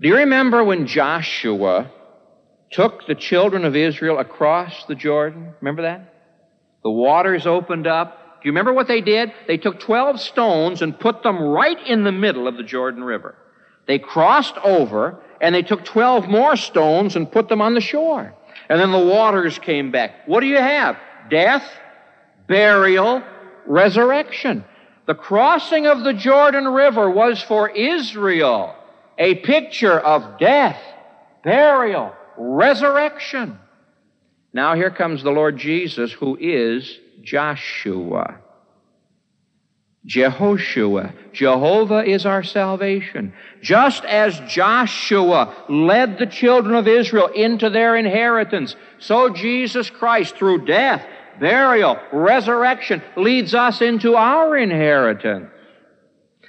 Do 0.00 0.08
you 0.08 0.16
remember 0.16 0.64
when 0.64 0.86
Joshua 0.86 1.90
took 2.70 3.06
the 3.06 3.14
children 3.14 3.66
of 3.66 3.76
Israel 3.76 4.18
across 4.18 4.86
the 4.86 4.94
Jordan? 4.94 5.52
Remember 5.60 5.82
that? 5.82 6.14
The 6.82 6.90
waters 6.90 7.46
opened 7.46 7.86
up. 7.86 8.22
You 8.46 8.52
remember 8.52 8.72
what 8.72 8.86
they 8.86 9.00
did? 9.00 9.32
They 9.48 9.56
took 9.56 9.80
12 9.80 10.20
stones 10.20 10.80
and 10.80 10.96
put 10.96 11.24
them 11.24 11.42
right 11.42 11.84
in 11.84 12.04
the 12.04 12.12
middle 12.12 12.46
of 12.46 12.56
the 12.56 12.62
Jordan 12.62 13.02
River. 13.02 13.34
They 13.88 13.98
crossed 13.98 14.56
over 14.58 15.18
and 15.40 15.52
they 15.52 15.62
took 15.62 15.84
12 15.84 16.28
more 16.28 16.54
stones 16.54 17.16
and 17.16 17.28
put 17.28 17.48
them 17.48 17.60
on 17.60 17.74
the 17.74 17.80
shore. 17.80 18.32
And 18.68 18.80
then 18.80 18.92
the 18.92 19.04
waters 19.04 19.58
came 19.58 19.90
back. 19.90 20.28
What 20.28 20.42
do 20.42 20.46
you 20.46 20.58
have? 20.58 20.96
Death, 21.28 21.68
burial, 22.46 23.24
resurrection. 23.66 24.64
The 25.06 25.16
crossing 25.16 25.88
of 25.88 26.04
the 26.04 26.14
Jordan 26.14 26.68
River 26.68 27.10
was 27.10 27.42
for 27.42 27.68
Israel 27.68 28.76
a 29.18 29.34
picture 29.34 29.98
of 29.98 30.38
death, 30.38 30.80
burial, 31.42 32.14
resurrection. 32.36 33.58
Now 34.52 34.76
here 34.76 34.92
comes 34.92 35.24
the 35.24 35.32
Lord 35.32 35.58
Jesus, 35.58 36.12
who 36.12 36.38
is 36.40 37.00
Joshua. 37.26 38.38
Jehoshua. 40.06 41.12
Jehovah 41.32 42.04
is 42.04 42.24
our 42.24 42.44
salvation. 42.44 43.34
Just 43.60 44.04
as 44.04 44.40
Joshua 44.48 45.52
led 45.68 46.18
the 46.18 46.26
children 46.26 46.76
of 46.76 46.86
Israel 46.86 47.26
into 47.26 47.68
their 47.68 47.96
inheritance, 47.96 48.76
so 48.98 49.30
Jesus 49.30 49.90
Christ, 49.90 50.36
through 50.36 50.64
death, 50.64 51.04
burial, 51.40 51.98
resurrection, 52.12 53.02
leads 53.16 53.52
us 53.52 53.80
into 53.80 54.14
our 54.14 54.56
inheritance. 54.56 55.50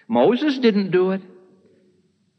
Moses 0.08 0.60
didn't 0.60 0.92
do 0.92 1.12
it. 1.12 1.22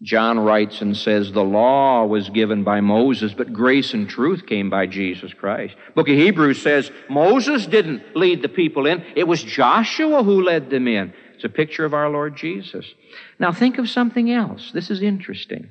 John 0.03 0.39
writes 0.39 0.81
and 0.81 0.97
says 0.97 1.33
the 1.33 1.43
law 1.43 2.05
was 2.05 2.31
given 2.31 2.63
by 2.63 2.81
Moses, 2.81 3.35
but 3.35 3.53
grace 3.53 3.95
and 3.95 4.09
truth 4.09 4.47
came 4.47 4.71
by 4.71 4.87
Jesus 4.87 5.35
Christ. 5.35 5.75
Book 5.97 6.09
of 6.09 6.15
Hebrews 6.15 6.63
says 6.63 6.93
Moses 7.11 7.67
didn't 7.67 8.15
lead 8.15 8.43
the 8.43 8.49
people 8.49 8.87
in, 8.87 9.05
it 9.17 9.27
was 9.27 9.43
Joshua 9.43 10.23
who 10.23 10.43
led 10.43 10.71
them 10.71 10.87
in. 10.87 11.13
It's 11.35 11.45
a 11.45 11.49
picture 11.49 11.85
of 11.85 11.95
our 11.95 12.09
Lord 12.11 12.37
Jesus. 12.37 12.87
Now 13.39 13.53
think 13.53 13.79
of 13.79 13.89
something 13.89 14.31
else. 14.31 14.71
This 14.73 14.91
is 14.91 15.03
interesting. 15.03 15.71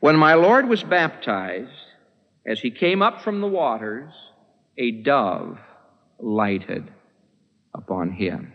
When 0.00 0.16
my 0.16 0.34
Lord 0.34 0.68
was 0.68 0.82
baptized, 0.82 1.70
as 2.46 2.60
he 2.60 2.70
came 2.70 3.02
up 3.02 3.22
from 3.22 3.40
the 3.40 3.46
waters, 3.46 4.12
a 4.78 4.90
dove 4.90 5.58
lighted 6.18 6.90
upon 7.74 8.12
him. 8.12 8.54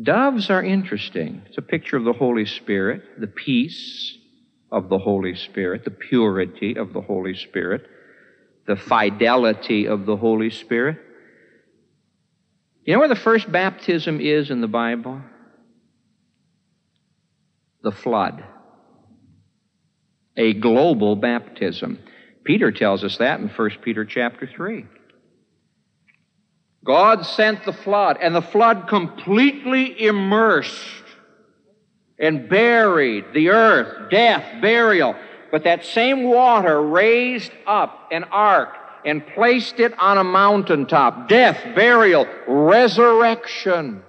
Doves 0.00 0.50
are 0.50 0.62
interesting. 0.62 1.42
It's 1.46 1.58
a 1.58 1.62
picture 1.62 1.96
of 1.96 2.04
the 2.04 2.12
Holy 2.12 2.44
Spirit, 2.44 3.02
the 3.18 3.26
peace 3.26 4.16
of 4.70 4.88
the 4.88 4.98
Holy 4.98 5.34
Spirit, 5.34 5.84
the 5.84 5.90
purity 5.90 6.76
of 6.76 6.92
the 6.92 7.00
Holy 7.00 7.34
Spirit, 7.34 7.86
the 8.66 8.76
fidelity 8.76 9.86
of 9.86 10.04
the 10.04 10.16
Holy 10.16 10.50
Spirit. 10.50 10.98
You 12.84 12.92
know 12.92 12.98
where 12.98 13.08
the 13.08 13.16
first 13.16 13.50
baptism 13.50 14.20
is 14.20 14.50
in 14.50 14.60
the 14.60 14.68
Bible? 14.68 15.22
The 17.82 17.92
flood. 17.92 18.44
A 20.36 20.52
global 20.52 21.16
baptism. 21.16 21.98
Peter 22.44 22.70
tells 22.70 23.02
us 23.02 23.16
that 23.16 23.40
in 23.40 23.48
1 23.48 23.70
Peter 23.82 24.04
chapter 24.04 24.46
3. 24.46 24.84
God 26.86 27.26
sent 27.26 27.64
the 27.64 27.72
flood, 27.72 28.18
and 28.20 28.34
the 28.34 28.42
flood 28.42 28.86
completely 28.88 30.06
immersed 30.06 31.02
and 32.18 32.48
buried 32.48 33.24
the 33.34 33.50
earth, 33.50 34.10
death, 34.10 34.62
burial. 34.62 35.16
But 35.50 35.64
that 35.64 35.84
same 35.84 36.24
water 36.24 36.80
raised 36.80 37.52
up 37.66 38.08
an 38.12 38.24
ark 38.24 38.70
and 39.04 39.26
placed 39.26 39.80
it 39.80 39.98
on 39.98 40.18
a 40.18 40.24
mountaintop. 40.24 41.28
Death, 41.28 41.74
burial, 41.74 42.26
resurrection. 42.46 44.02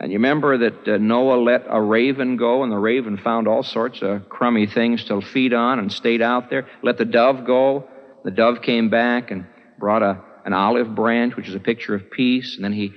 And 0.00 0.12
you 0.12 0.18
remember 0.18 0.58
that 0.58 0.88
uh, 0.88 0.98
Noah 0.98 1.40
let 1.40 1.64
a 1.68 1.80
raven 1.80 2.36
go, 2.36 2.62
and 2.62 2.70
the 2.70 2.78
raven 2.78 3.16
found 3.16 3.48
all 3.48 3.62
sorts 3.62 4.00
of 4.02 4.28
crummy 4.28 4.66
things 4.66 5.04
to 5.04 5.20
feed 5.20 5.52
on 5.52 5.78
and 5.78 5.92
stayed 5.92 6.22
out 6.22 6.50
there. 6.50 6.68
Let 6.82 6.98
the 6.98 7.04
dove 7.04 7.44
go. 7.44 7.88
The 8.24 8.30
dove 8.30 8.62
came 8.62 8.90
back 8.90 9.30
and 9.30 9.46
brought 9.78 10.02
a 10.02 10.22
an 10.44 10.52
olive 10.52 10.94
branch, 10.94 11.36
which 11.36 11.48
is 11.48 11.54
a 11.54 11.60
picture 11.60 11.94
of 11.94 12.10
peace, 12.10 12.56
and 12.56 12.64
then 12.64 12.72
he 12.72 12.92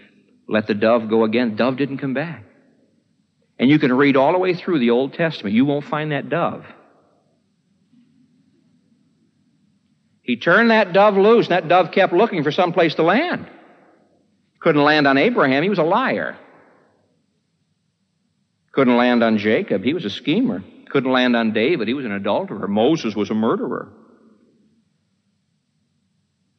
let 0.47 0.67
the 0.67 0.73
dove 0.73 1.09
go 1.09 1.23
again. 1.23 1.51
The 1.51 1.55
dove 1.55 1.77
didn't 1.77 1.99
come 1.99 2.13
back. 2.13 2.43
And 3.59 3.69
you 3.69 3.79
can 3.79 3.93
read 3.93 4.17
all 4.17 4.33
the 4.33 4.39
way 4.39 4.55
through 4.55 4.79
the 4.79 4.89
Old 4.89 5.13
Testament. 5.13 5.55
You 5.55 5.65
won't 5.65 5.85
find 5.85 6.11
that 6.11 6.29
dove. 6.29 6.65
He 10.23 10.37
turned 10.37 10.71
that 10.71 10.93
dove 10.93 11.15
loose, 11.15 11.47
and 11.47 11.53
that 11.53 11.67
dove 11.67 11.91
kept 11.91 12.13
looking 12.13 12.43
for 12.43 12.51
some 12.51 12.73
place 12.73 12.95
to 12.95 13.03
land. 13.03 13.47
Couldn't 14.59 14.83
land 14.83 15.07
on 15.07 15.17
Abraham. 15.17 15.63
He 15.63 15.69
was 15.69 15.79
a 15.79 15.83
liar. 15.83 16.37
Couldn't 18.71 18.97
land 18.97 19.23
on 19.23 19.37
Jacob. 19.37 19.83
He 19.83 19.93
was 19.93 20.05
a 20.05 20.09
schemer. 20.09 20.63
Couldn't 20.89 21.11
land 21.11 21.35
on 21.35 21.53
David. 21.53 21.87
He 21.87 21.93
was 21.93 22.05
an 22.05 22.11
adulterer. 22.11 22.67
Moses 22.67 23.15
was 23.15 23.29
a 23.29 23.33
murderer 23.33 23.91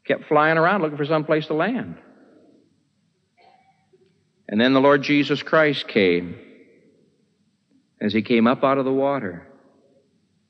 kept 0.07 0.27
flying 0.27 0.59
around 0.59 0.83
looking 0.83 0.97
for 0.97 1.05
some 1.05 1.25
place 1.25 1.47
to 1.47 1.55
land. 1.55 1.97
And 4.49 4.61
then 4.61 4.75
the 4.75 4.81
Lord 4.81 5.03
Jesus 5.03 5.43
Christ 5.43 5.88
came. 5.88 6.37
As 8.01 8.12
he 8.12 8.23
came 8.23 8.47
up 8.47 8.65
out 8.65 8.79
of 8.79 8.85
the 8.85 8.93
water, 8.93 9.47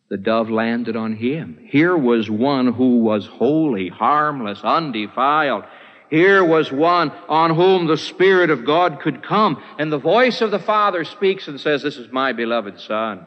the 0.09 0.17
dove 0.17 0.51
landed 0.51 0.97
on 0.97 1.15
him. 1.15 1.59
Here 1.69 1.97
was 1.97 2.31
one 2.31 2.73
who 2.73 2.99
was 2.99 3.27
holy, 3.27 3.89
harmless, 3.89 4.61
undefiled. 4.63 5.65
Here 6.11 6.45
was 6.45 6.73
one 6.73 7.11
on 7.29 7.55
whom 7.55 7.87
the 7.87 7.97
Spirit 7.97 8.51
of 8.51 8.65
God 8.65 9.01
could 9.01 9.23
come. 9.23 9.63
And 9.79 9.93
the 9.93 9.99
voice 9.99 10.41
of 10.41 10.51
the 10.51 10.59
Father 10.59 11.05
speaks 11.05 11.47
and 11.47 11.61
says, 11.61 11.83
This 11.83 11.97
is 11.97 12.11
my 12.11 12.33
beloved 12.33 12.81
Son, 12.81 13.27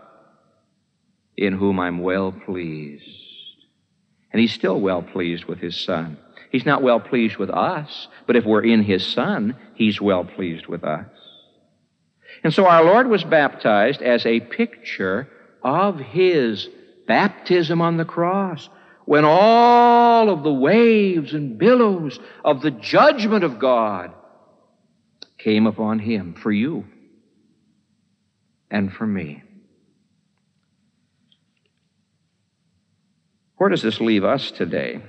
in 1.37 1.53
whom 1.53 1.79
I'm 1.79 1.99
well 1.99 2.31
pleased. 2.31 3.24
And 4.35 4.41
he's 4.41 4.51
still 4.51 4.81
well 4.81 5.01
pleased 5.01 5.45
with 5.45 5.59
his 5.59 5.77
Son. 5.77 6.17
He's 6.51 6.65
not 6.65 6.81
well 6.81 6.99
pleased 6.99 7.37
with 7.37 7.49
us, 7.49 8.09
but 8.27 8.35
if 8.35 8.43
we're 8.43 8.65
in 8.65 8.83
his 8.83 9.07
Son, 9.07 9.55
he's 9.75 10.01
well 10.01 10.25
pleased 10.25 10.67
with 10.67 10.83
us. 10.83 11.07
And 12.43 12.53
so 12.53 12.65
our 12.65 12.83
Lord 12.83 13.07
was 13.07 13.23
baptized 13.23 14.01
as 14.01 14.25
a 14.25 14.41
picture 14.41 15.29
of 15.63 16.01
his 16.01 16.67
baptism 17.07 17.81
on 17.81 17.95
the 17.95 18.03
cross 18.03 18.67
when 19.05 19.23
all 19.23 20.29
of 20.29 20.43
the 20.43 20.51
waves 20.51 21.33
and 21.33 21.57
billows 21.57 22.19
of 22.43 22.61
the 22.61 22.71
judgment 22.71 23.45
of 23.45 23.57
God 23.57 24.11
came 25.37 25.65
upon 25.65 25.99
him 25.99 26.33
for 26.33 26.51
you 26.51 26.83
and 28.69 28.91
for 28.91 29.07
me. 29.07 29.44
Where 33.57 33.69
does 33.69 33.81
this 33.81 34.01
leave 34.01 34.23
us 34.23 34.51
today? 34.51 35.01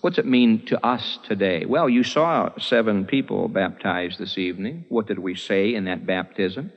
What's 0.00 0.18
it 0.18 0.26
mean 0.26 0.66
to 0.66 0.84
us 0.84 1.18
today? 1.24 1.64
Well, 1.64 1.88
you 1.88 2.04
saw 2.04 2.50
seven 2.58 3.06
people 3.06 3.48
baptized 3.48 4.18
this 4.18 4.36
evening. 4.36 4.84
What 4.88 5.06
did 5.06 5.18
we 5.18 5.34
say 5.34 5.74
in 5.74 5.84
that 5.84 6.06
baptism? 6.06 6.72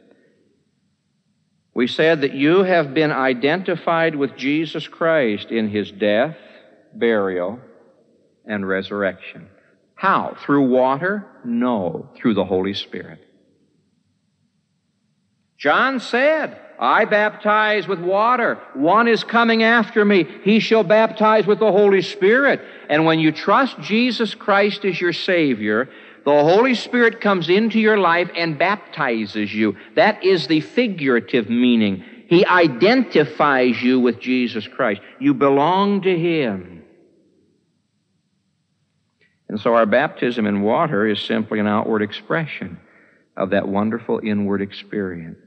We 1.74 1.88
said 1.88 2.22
that 2.22 2.34
you 2.34 2.64
have 2.64 2.94
been 2.94 3.12
identified 3.12 4.16
with 4.16 4.36
Jesus 4.36 4.88
Christ 4.88 5.52
in 5.52 5.70
his 5.70 5.92
death, 5.92 6.38
burial, 6.94 7.60
and 8.46 8.68
resurrection. 8.68 9.50
How? 9.94 10.38
Through 10.46 10.70
water? 10.70 11.26
No, 11.44 12.10
through 12.16 12.34
the 12.34 12.46
Holy 12.46 12.74
Spirit. 12.74 13.20
John 15.58 16.00
said, 16.00 16.62
I 16.80 17.06
baptize 17.06 17.88
with 17.88 18.00
water. 18.00 18.60
One 18.74 19.08
is 19.08 19.24
coming 19.24 19.64
after 19.64 20.06
me. 20.06 20.28
He 20.44 20.60
shall 20.60 20.84
baptize 20.84 21.48
with 21.48 21.60
the 21.60 21.72
Holy 21.72 22.02
Spirit. 22.02 22.62
And 22.90 23.06
when 23.06 23.20
you 23.20 23.32
trust 23.32 23.80
Jesus 23.80 24.36
Christ 24.36 24.86
as 24.86 25.02
your 25.02 25.14
Savior, 25.14 25.90
the 26.24 26.44
Holy 26.44 26.76
Spirit 26.76 27.22
comes 27.22 27.50
into 27.50 27.80
your 27.80 27.98
life 27.98 28.30
and 28.36 28.60
baptizes 28.60 29.54
you. 29.54 29.78
That 29.96 30.24
is 30.24 30.48
the 30.48 30.62
figurative 30.62 31.50
meaning. 31.50 32.04
He 32.28 32.46
identifies 32.46 33.82
you 33.82 34.00
with 34.00 34.20
Jesus 34.20 34.68
Christ. 34.68 35.02
You 35.20 35.34
belong 35.34 36.02
to 36.02 36.20
Him. 36.20 36.84
And 39.50 39.60
so 39.60 39.74
our 39.74 39.86
baptism 39.86 40.46
in 40.46 40.62
water 40.62 41.08
is 41.08 41.22
simply 41.22 41.60
an 41.60 41.68
outward 41.68 42.02
expression 42.02 42.78
of 43.38 43.52
that 43.52 43.68
wonderful 43.68 44.20
inward 44.22 44.62
experience. 44.62 45.47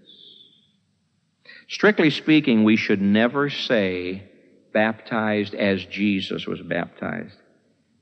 Strictly 1.71 2.11
speaking, 2.11 2.65
we 2.65 2.75
should 2.75 3.01
never 3.01 3.49
say 3.49 4.25
baptized 4.73 5.55
as 5.55 5.85
Jesus 5.85 6.45
was 6.45 6.61
baptized 6.61 7.37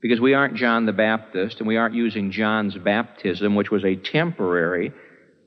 because 0.01 0.19
we 0.19 0.33
aren't 0.33 0.55
John 0.55 0.87
the 0.87 0.91
Baptist 0.91 1.59
and 1.59 1.67
we 1.67 1.77
aren't 1.77 1.93
using 1.93 2.31
John's 2.31 2.75
baptism, 2.79 3.53
which 3.53 3.69
was 3.69 3.85
a 3.85 3.95
temporary 3.95 4.91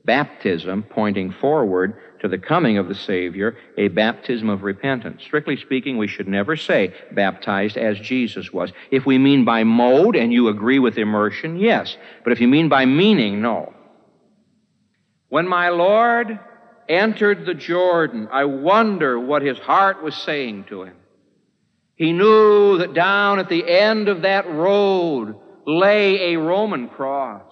baptism 0.05 0.83
pointing 0.83 1.33
forward 1.33 1.97
to 2.21 2.29
the 2.29 2.37
coming 2.37 2.77
of 2.77 2.87
the 2.87 2.95
Savior, 2.95 3.57
a 3.77 3.89
baptism 3.89 4.49
of 4.49 4.63
repentance. 4.63 5.21
Strictly 5.21 5.57
speaking, 5.57 5.97
we 5.97 6.07
should 6.07 6.27
never 6.29 6.55
say 6.55 6.93
baptized 7.11 7.75
as 7.75 7.99
Jesus 7.99 8.53
was. 8.53 8.71
If 8.89 9.05
we 9.05 9.17
mean 9.17 9.43
by 9.43 9.65
mode 9.65 10.15
and 10.15 10.31
you 10.31 10.47
agree 10.47 10.79
with 10.79 10.97
immersion, 10.97 11.57
yes. 11.57 11.97
But 12.23 12.31
if 12.31 12.39
you 12.39 12.47
mean 12.47 12.69
by 12.69 12.85
meaning, 12.85 13.41
no. 13.41 13.73
When 15.27 15.45
my 15.45 15.67
Lord 15.67 16.39
entered 16.89 17.45
the 17.45 17.53
Jordan, 17.53 18.27
I 18.31 18.45
wonder 18.45 19.19
what 19.19 19.41
his 19.41 19.59
heart 19.59 20.03
was 20.03 20.15
saying 20.15 20.65
to 20.65 20.83
him. 20.83 20.95
He 21.95 22.11
knew 22.11 22.79
that 22.79 22.93
down 22.93 23.39
at 23.39 23.49
the 23.49 23.67
end 23.67 24.09
of 24.09 24.23
that 24.23 24.49
road 24.49 25.35
lay 25.65 26.33
a 26.33 26.39
Roman 26.39 26.89
cross. 26.89 27.51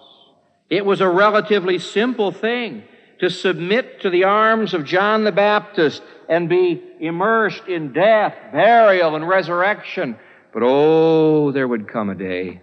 It 0.70 0.86
was 0.86 1.02
a 1.02 1.10
relatively 1.10 1.80
simple 1.80 2.32
thing 2.32 2.84
to 3.20 3.30
submit 3.30 4.02
to 4.02 4.10
the 4.10 4.24
arms 4.24 4.74
of 4.74 4.86
John 4.86 5.24
the 5.24 5.32
Baptist 5.32 6.02
and 6.28 6.50
be 6.50 6.82
immersed 7.00 7.68
in 7.68 7.94
death, 7.94 8.34
burial, 8.52 9.16
and 9.16 9.28
resurrection. 9.28 10.18
But 10.54 10.64
oh, 10.64 11.52
there 11.52 11.68
would 11.68 11.88
come 11.88 12.10
a 12.10 12.16
day 12.16 12.62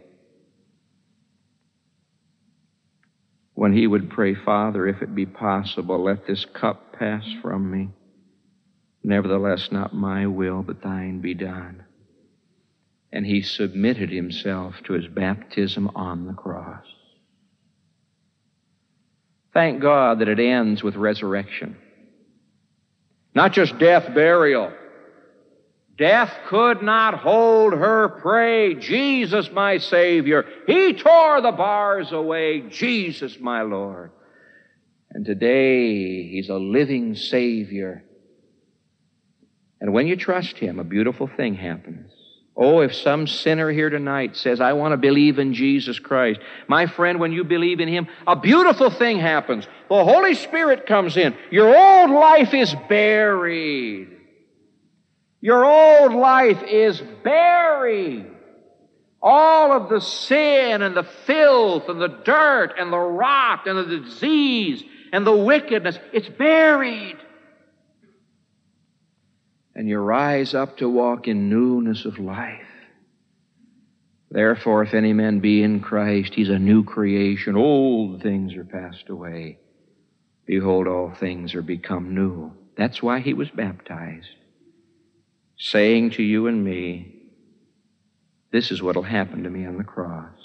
when 3.58 3.72
he 3.72 3.88
would 3.88 4.08
pray, 4.08 4.36
Father, 4.36 4.86
if 4.86 5.02
it 5.02 5.16
be 5.16 5.26
possible, 5.26 6.04
let 6.04 6.28
this 6.28 6.44
cup 6.44 6.92
pass 6.92 7.24
from 7.42 7.68
me. 7.68 7.88
Nevertheless, 9.02 9.70
not 9.72 9.92
my 9.92 10.28
will, 10.28 10.62
but 10.62 10.80
thine 10.80 11.20
be 11.20 11.34
done. 11.34 11.82
And 13.12 13.26
he 13.26 13.42
submitted 13.42 14.12
himself 14.12 14.76
to 14.84 14.92
his 14.92 15.08
baptism 15.08 15.90
on 15.96 16.28
the 16.28 16.34
cross. 16.34 16.84
Thank 19.52 19.82
God 19.82 20.20
that 20.20 20.28
it 20.28 20.38
ends 20.38 20.84
with 20.84 20.94
resurrection. 20.94 21.76
Not 23.34 23.54
just 23.54 23.76
death, 23.80 24.14
burial. 24.14 24.72
Death 25.98 26.32
could 26.46 26.82
not 26.82 27.14
hold 27.14 27.72
her 27.72 28.08
prey. 28.08 28.74
Jesus, 28.74 29.50
my 29.50 29.78
Savior. 29.78 30.46
He 30.66 30.94
tore 30.94 31.40
the 31.42 31.52
bars 31.52 32.12
away. 32.12 32.68
Jesus, 32.70 33.38
my 33.40 33.62
Lord. 33.62 34.12
And 35.10 35.26
today, 35.26 36.28
He's 36.28 36.48
a 36.48 36.54
living 36.54 37.16
Savior 37.16 38.04
and 39.80 39.92
when 39.92 40.06
you 40.06 40.16
trust 40.16 40.58
Him, 40.58 40.78
a 40.78 40.84
beautiful 40.84 41.26
thing 41.26 41.54
happens. 41.54 42.10
Oh, 42.56 42.80
if 42.80 42.92
some 42.94 43.28
sinner 43.28 43.70
here 43.70 43.88
tonight 43.88 44.36
says, 44.36 44.60
I 44.60 44.72
want 44.72 44.92
to 44.92 44.96
believe 44.96 45.38
in 45.38 45.54
Jesus 45.54 46.00
Christ, 46.00 46.40
my 46.66 46.86
friend, 46.86 47.20
when 47.20 47.30
you 47.30 47.44
believe 47.44 47.78
in 47.78 47.88
Him, 47.88 48.08
a 48.26 48.34
beautiful 48.34 48.90
thing 48.90 49.20
happens. 49.20 49.64
The 49.88 50.04
Holy 50.04 50.34
Spirit 50.34 50.86
comes 50.86 51.16
in. 51.16 51.36
Your 51.52 51.68
old 51.68 52.10
life 52.10 52.52
is 52.54 52.74
buried. 52.88 54.17
Your 55.40 55.64
old 55.64 56.12
life 56.14 56.62
is 56.62 57.00
buried. 57.22 58.26
All 59.20 59.72
of 59.72 59.88
the 59.88 60.00
sin 60.00 60.82
and 60.82 60.96
the 60.96 61.02
filth 61.02 61.88
and 61.88 62.00
the 62.00 62.08
dirt 62.24 62.74
and 62.78 62.92
the 62.92 62.98
rot 62.98 63.66
and 63.66 63.78
the 63.78 63.98
disease 63.98 64.82
and 65.12 65.26
the 65.26 65.36
wickedness, 65.36 65.98
it's 66.12 66.28
buried 66.28 67.16
and 69.78 69.88
you 69.88 69.96
rise 69.96 70.54
up 70.54 70.76
to 70.78 70.88
walk 70.88 71.28
in 71.28 71.48
newness 71.48 72.04
of 72.04 72.18
life. 72.18 72.66
Therefore, 74.28 74.82
if 74.82 74.92
any 74.92 75.12
man 75.12 75.38
be 75.38 75.62
in 75.62 75.78
Christ, 75.78 76.34
he's 76.34 76.48
a 76.48 76.58
new 76.58 76.82
creation. 76.82 77.54
Old 77.54 78.20
things 78.20 78.56
are 78.56 78.64
passed 78.64 79.08
away. 79.08 79.60
Behold, 80.46 80.88
all 80.88 81.14
things 81.14 81.54
are 81.54 81.62
become 81.62 82.12
new. 82.12 82.52
That's 82.76 83.00
why 83.04 83.20
he 83.20 83.34
was 83.34 83.50
baptized, 83.50 84.26
saying 85.58 86.10
to 86.10 86.22
you 86.22 86.46
and 86.46 86.64
me, 86.64 87.14
This 88.52 88.70
is 88.70 88.82
what 88.82 88.96
will 88.96 89.02
happen 89.02 89.42
to 89.42 89.50
me 89.50 89.66
on 89.66 89.76
the 89.76 89.84
cross. 89.84 90.38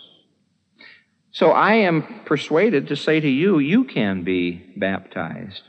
So 1.31 1.51
I 1.51 1.75
am 1.75 2.21
persuaded 2.25 2.87
to 2.87 2.95
say 2.95 3.19
to 3.19 3.27
you, 3.27 3.57
you 3.57 3.85
can 3.85 4.23
be 4.23 4.73
baptized. 4.77 5.63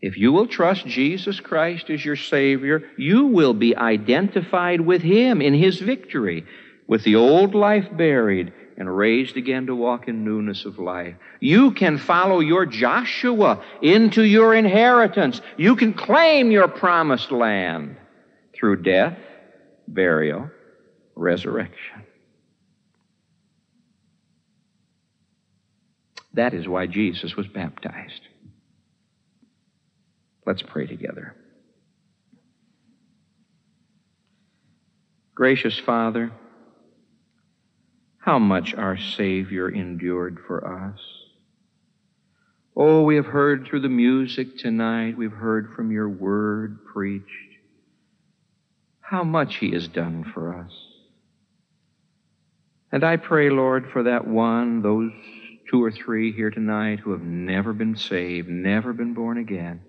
If 0.00 0.16
you 0.18 0.32
will 0.32 0.48
trust 0.48 0.86
Jesus 0.86 1.40
Christ 1.40 1.88
as 1.88 2.04
your 2.04 2.16
Savior, 2.16 2.82
you 2.98 3.26
will 3.26 3.54
be 3.54 3.76
identified 3.76 4.80
with 4.80 5.02
Him 5.02 5.40
in 5.40 5.54
His 5.54 5.78
victory, 5.78 6.44
with 6.86 7.04
the 7.04 7.16
old 7.16 7.54
life 7.54 7.86
buried 7.96 8.52
and 8.76 8.94
raised 8.94 9.36
again 9.36 9.66
to 9.66 9.74
walk 9.74 10.08
in 10.08 10.24
newness 10.24 10.64
of 10.64 10.78
life. 10.78 11.14
You 11.40 11.70
can 11.70 11.96
follow 11.96 12.40
your 12.40 12.66
Joshua 12.66 13.62
into 13.80 14.22
your 14.22 14.52
inheritance. 14.52 15.40
You 15.56 15.76
can 15.76 15.94
claim 15.94 16.50
your 16.50 16.68
promised 16.68 17.30
land 17.30 17.96
through 18.64 18.76
death, 18.76 19.18
burial, 19.86 20.48
resurrection. 21.14 22.02
That 26.32 26.54
is 26.54 26.66
why 26.66 26.86
Jesus 26.86 27.36
was 27.36 27.46
baptized. 27.46 28.22
Let's 30.46 30.62
pray 30.62 30.86
together. 30.86 31.36
Gracious 35.34 35.78
Father, 35.78 36.32
how 38.16 38.38
much 38.38 38.72
our 38.72 38.96
Savior 38.96 39.68
endured 39.68 40.38
for 40.46 40.90
us. 40.90 41.00
Oh, 42.74 43.02
we 43.02 43.16
have 43.16 43.26
heard 43.26 43.66
through 43.66 43.80
the 43.80 43.90
music 43.90 44.56
tonight, 44.56 45.18
we've 45.18 45.32
heard 45.32 45.74
from 45.76 45.90
your 45.90 46.08
word 46.08 46.78
preached 46.86 47.53
how 49.14 49.22
much 49.22 49.56
He 49.56 49.70
has 49.70 49.86
done 49.86 50.24
for 50.34 50.58
us. 50.58 50.72
And 52.90 53.04
I 53.04 53.16
pray, 53.16 53.48
Lord, 53.48 53.88
for 53.92 54.02
that 54.02 54.26
one, 54.26 54.82
those 54.82 55.12
two 55.70 55.82
or 55.82 55.92
three 55.92 56.32
here 56.32 56.50
tonight 56.50 56.98
who 56.98 57.12
have 57.12 57.22
never 57.22 57.72
been 57.72 57.94
saved, 57.94 58.48
never 58.48 58.92
been 58.92 59.14
born 59.14 59.38
again. 59.38 59.82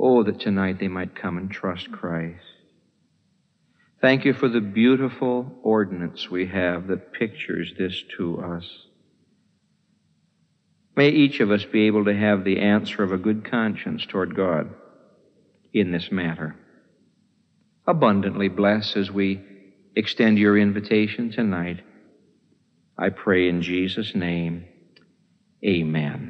Oh, 0.00 0.22
that 0.22 0.40
tonight 0.40 0.80
they 0.80 0.88
might 0.88 1.14
come 1.14 1.36
and 1.36 1.50
trust 1.50 1.92
Christ. 1.92 2.40
Thank 4.00 4.24
you 4.24 4.32
for 4.32 4.48
the 4.48 4.60
beautiful 4.60 5.52
ordinance 5.62 6.30
we 6.30 6.46
have 6.46 6.86
that 6.86 7.12
pictures 7.12 7.74
this 7.78 8.02
to 8.16 8.40
us. 8.40 8.64
May 10.96 11.10
each 11.10 11.40
of 11.40 11.50
us 11.50 11.64
be 11.66 11.86
able 11.88 12.06
to 12.06 12.14
have 12.14 12.42
the 12.42 12.60
answer 12.60 13.02
of 13.02 13.12
a 13.12 13.18
good 13.18 13.50
conscience 13.50 14.06
toward 14.06 14.34
God 14.34 14.74
in 15.74 15.92
this 15.92 16.10
matter. 16.10 16.56
Abundantly 17.86 18.48
bless 18.48 18.96
as 18.96 19.10
we 19.10 19.42
extend 19.94 20.38
your 20.38 20.58
invitation 20.58 21.30
tonight. 21.30 21.80
I 22.98 23.10
pray 23.10 23.48
in 23.48 23.62
Jesus' 23.62 24.14
name, 24.14 24.64
amen. 25.64 26.25